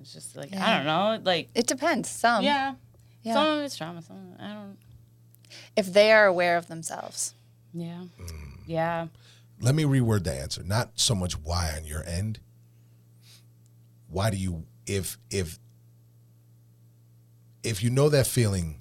[0.00, 1.20] It's just like, I don't know.
[1.22, 2.08] Like, It depends.
[2.08, 2.44] Some.
[2.44, 2.74] yeah.
[3.22, 3.34] Yeah.
[3.34, 4.00] Some of it's trauma.
[4.02, 4.78] Some, I don't.
[5.76, 7.34] If they are aware of themselves.
[7.74, 8.04] Yeah.
[8.18, 8.59] Mm.
[8.70, 9.08] Yeah.
[9.60, 10.62] Let me reword the answer.
[10.62, 12.38] Not so much why on your end.
[14.08, 15.58] Why do you if if
[17.62, 18.80] if you know that feeling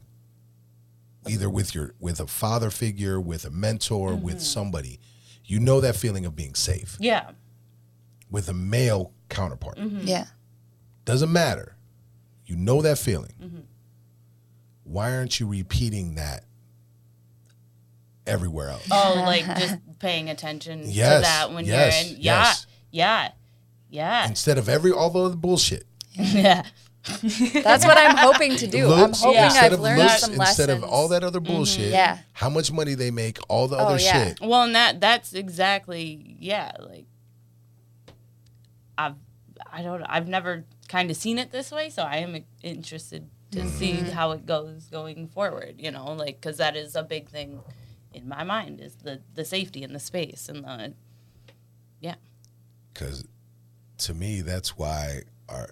[1.27, 4.43] either with your with a father figure, with a mentor, with mm-hmm.
[4.43, 4.99] somebody,
[5.43, 7.31] you know that feeling of being safe Yeah.
[8.29, 9.77] with a male counterpart.
[9.77, 10.07] Mm-hmm.
[10.07, 10.25] Yeah.
[11.03, 11.75] Doesn't matter.
[12.45, 13.33] You know that feeling.
[13.41, 13.59] Mm-hmm.
[14.83, 16.45] Why aren't you repeating that
[18.29, 18.87] everywhere else?
[18.91, 22.21] Oh, like just paying attention Yes, to that when yes, you're in.
[22.21, 22.41] Yeah.
[22.43, 22.67] yes.
[22.91, 23.31] Yeah.
[23.89, 24.27] Yeah.
[24.27, 25.85] Instead of every all the other bullshit.
[26.13, 26.63] yeah.
[27.23, 28.91] That's what I'm hoping to do.
[28.91, 30.83] I'm hoping instead I've learned looks, some instead lessons.
[30.83, 31.91] of all that other bullshit.
[31.91, 32.19] Yeah.
[32.33, 34.25] How much money they make, all the Oh, other yeah.
[34.27, 34.41] shit.
[34.41, 36.71] Well, and that that's exactly yeah.
[36.79, 37.05] Like
[38.97, 39.15] I've
[39.71, 40.03] I don't.
[40.03, 44.09] I've never kind of seen it this way, so I am interested to see mm-hmm.
[44.09, 45.75] how it goes going forward.
[45.77, 47.61] You know, like because that is a big thing
[48.13, 50.93] in my mind is the the safety and the space and the
[52.01, 52.15] yeah.
[52.93, 53.25] Because
[53.99, 55.69] to me, that's why our,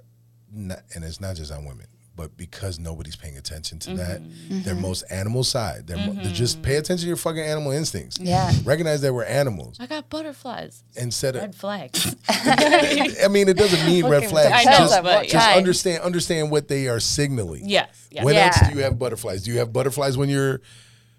[0.51, 4.61] not, and it's not just on women, but because nobody's paying attention to that, Mm-hmm.
[4.63, 5.88] their most animal side.
[5.88, 8.17] They're, mo- they're just pay attention to your fucking animal instincts.
[8.19, 8.51] Yeah.
[8.65, 10.83] Recognize that we're animals I got butterflies.
[10.95, 11.41] instead of.
[11.43, 12.15] Red flags.
[12.29, 14.51] I mean, it doesn't mean red flags.
[14.53, 15.31] I know, just on but what yeah.
[15.33, 17.67] just understand understand what they are signaling.
[17.69, 18.07] yes.
[18.11, 18.25] Yes.
[18.25, 18.45] When Yeah.
[18.47, 19.43] else do you have butterflies?
[19.43, 20.61] Do you have butterflies when you're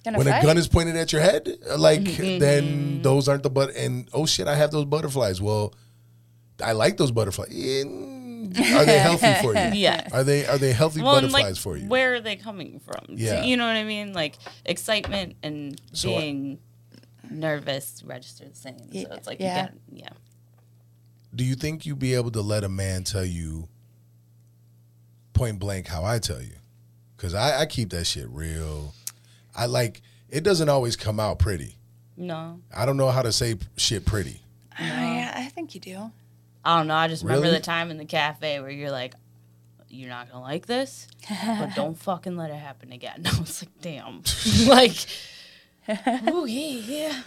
[0.05, 0.43] Gonna when fight?
[0.43, 1.49] a gun is pointed at your head?
[1.77, 2.39] Like Mm-hmm.
[2.39, 5.41] then those aren't the but and oh shit, I have those butterflies.
[5.43, 5.75] Well,
[6.63, 7.49] I like those butterflies.
[7.51, 9.71] Are they healthy for you?
[9.75, 10.07] yeah.
[10.13, 11.89] Are they are they healthy well, butterflies like, for you?
[11.89, 13.17] Where are they coming from?
[13.17, 13.43] Yeah.
[13.43, 14.13] you know what I mean?
[14.13, 16.59] Like excitement and So I- being
[17.31, 18.79] nervous register the same.
[18.93, 19.57] So it's like Yeah.
[19.57, 20.09] you got yeah.
[21.35, 23.69] Do you think you'd be able to let a man tell you
[25.35, 26.55] point blank how I tell you?
[27.17, 28.95] Because I, I keep that shit real.
[29.59, 30.01] I like
[30.31, 31.77] it doesn't always come out pretty.
[32.17, 32.61] No.
[32.75, 34.41] I don't know how to say shit pretty.
[34.79, 36.11] I, I think you do.
[36.65, 36.95] I don't know.
[36.95, 37.57] I just remember Really?
[37.59, 39.15] the time in the cafe where you're like,
[39.89, 43.23] you're not gonna like this, but don't fucking let it happen again.
[43.27, 44.23] I was like, damn.
[44.67, 44.95] like,
[46.29, 47.23] oh yeah,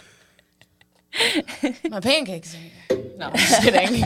[1.14, 1.78] yeah.
[1.90, 3.12] My pancakes are here.
[3.18, 4.04] No, I'm just kidding.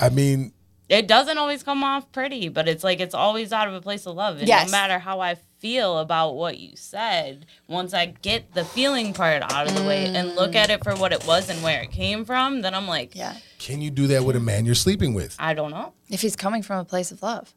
[0.00, 0.52] I mean,
[0.88, 4.06] It doesn't always come off pretty, but it's like it's always out of a place
[4.06, 4.38] of love.
[4.38, 4.66] And Yes.
[4.66, 9.42] no matter how I feel about what you said, once I get the feeling part
[9.50, 10.56] out of the way and look mm.
[10.56, 13.34] at it for what it was and where it came from, then I'm like, Yeah.
[13.58, 15.34] can you do that with a man you're sleeping with?
[15.38, 15.94] I don't know.
[16.10, 17.54] If he's coming from a place of love.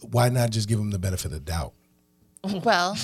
[0.00, 1.74] Why not just give him the benefit of doubt?
[2.42, 2.96] Well,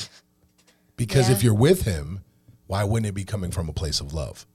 [0.96, 1.36] Because Yeah.
[1.36, 2.24] if you're with him,
[2.66, 4.46] why wouldn't it be coming from a place of love?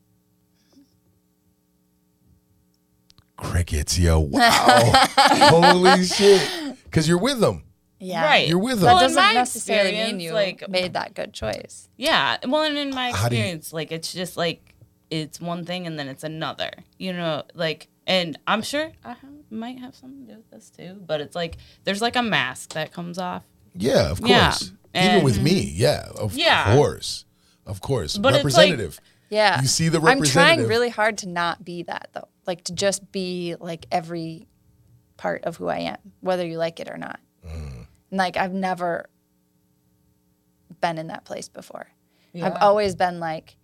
[3.38, 4.92] Crickets, yo, wow.
[5.18, 6.76] Holy shit.
[6.84, 7.64] Because you're with them.
[8.00, 8.24] Yeah.
[8.26, 8.48] Right.
[8.48, 8.96] You're with That them.
[8.96, 11.90] Well, in doesn't my necessarily mean experience, you like- made that good choice.
[11.98, 12.38] Yeah.
[12.48, 14.76] Well, and in my How do you- experience, like it's just like
[15.10, 16.72] it's one thing and then it's another.
[16.98, 19.20] You know, like, and I'm sure I have
[19.50, 21.02] might have something to do with this too.
[21.06, 23.44] But it's like there's like a mask that comes off.
[23.76, 24.72] Yeah, of Yeah, course.
[24.94, 26.76] Even with me, yeah, of Yeah.
[26.76, 27.26] course,
[27.66, 28.18] of course.
[28.18, 29.00] But it's like- representative.
[29.30, 29.62] Yeah.
[29.62, 30.28] You see the representative.
[30.28, 30.70] I'm trying representative.
[30.70, 32.28] really hard to not be that though.
[32.46, 34.48] Like to just be like every
[35.18, 37.20] part of who I am, whether you like it or not.
[38.08, 38.12] Mm.
[38.12, 39.10] And like I've never
[40.82, 41.88] been in that place before.
[42.40, 43.56] I've always been like,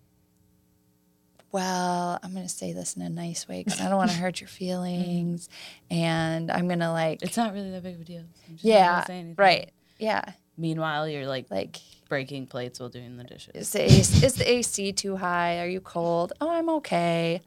[1.51, 4.17] well, I'm going to say this in a nice way because I don't want to
[4.17, 5.47] hurt your feelings.
[5.91, 8.21] And I'm going to like, It's not really that big of a deal.
[8.47, 9.35] I'm just yeah, gonna say anything.
[9.37, 9.71] right.
[9.99, 10.23] Yeah.
[10.57, 11.77] Meanwhile, you're like Like,
[12.09, 13.51] breaking plates while doing the dishes.
[13.55, 15.59] is the, AC, is the AC too high?
[15.59, 16.33] Are you cold?
[16.41, 17.41] Oh, I'm okay.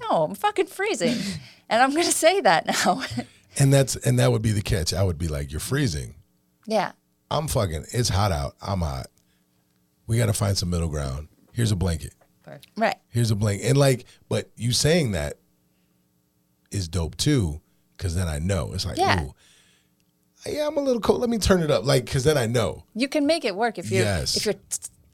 [0.00, 1.16] No, I'm fucking freezing.
[1.68, 3.02] and I'm going to say that now.
[3.58, 4.92] and that's and that would be the catch.
[4.92, 6.16] I would be like, "You're freezing.
[6.68, 6.92] Yeah.
[7.30, 7.84] I'm fucking.
[7.92, 8.54] It's hot out.
[8.62, 9.08] I'm hot.
[10.06, 11.28] We got to find some middle ground.
[11.52, 12.14] Here's a blanket.
[12.42, 12.66] Perfect.
[12.76, 12.96] Right.
[13.08, 13.66] Here's a blanket.
[13.66, 15.34] And like, but you saying that
[16.70, 17.60] is dope too,
[17.96, 19.24] because then I know it's like, Yeah.
[19.24, 19.34] ooh,
[20.46, 21.20] yeah, I'm a little cold.
[21.20, 22.84] Let me turn it up, like, because then I know.
[22.94, 24.36] You can make it work if you're Yes.
[24.36, 24.54] if you're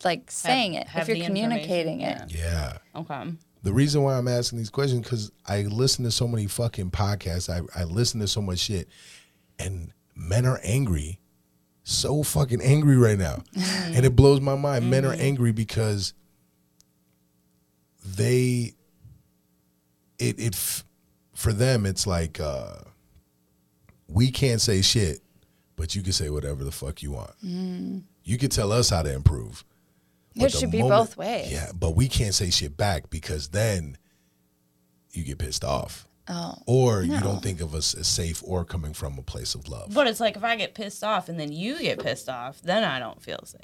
[0.04, 2.20] like saying it, have if you're communicating it.
[2.22, 2.78] information, Yeah.
[2.94, 3.32] Okay.
[3.62, 7.48] The reason why I'm asking these questions because I listen to so many fucking podcasts.
[7.48, 8.88] I, I listen to so much shit,
[9.58, 11.18] and men are angry,
[11.84, 13.94] so fucking angry right now, mm-hmm.
[13.94, 14.90] and it blows my mind.
[14.90, 15.20] Men are mm-hmm.
[15.20, 16.14] angry because
[18.04, 18.74] they,
[20.18, 20.84] it it f-
[21.34, 22.76] for them it's like uh,
[24.08, 25.20] we can't say shit,
[25.76, 27.32] but you can say whatever the fuck you want.
[27.44, 27.98] Mm-hmm.
[28.24, 29.64] You can tell us how to improve.
[30.34, 31.52] But It should be moment- both ways.
[31.52, 33.98] Yeah, but we can't say shit back because then
[35.12, 36.08] you get pissed off.
[36.26, 36.54] Oh.
[36.66, 39.92] Or you don't think of us as safe or coming from a place of love.
[39.92, 42.82] But it's like if I get pissed off and then you get pissed off, then
[42.82, 43.60] I don't feel safe.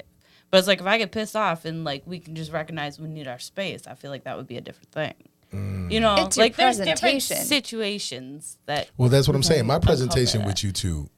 [0.51, 3.07] But it's like if I get pissed off and like we can just recognize we
[3.07, 5.13] need our space, I feel like that would be a different thing.
[5.51, 5.91] Mm.
[5.91, 7.45] You know, It's like there's different presentation.
[7.45, 9.65] situations that Well, that's what I'm saying.
[9.65, 11.09] My presentation with you two,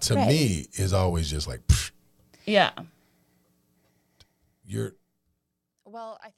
[0.00, 0.28] to Right.
[0.28, 1.90] me, is always just like, pfft,
[2.44, 2.70] yeah.
[4.66, 4.92] you're
[5.84, 6.35] Well, I think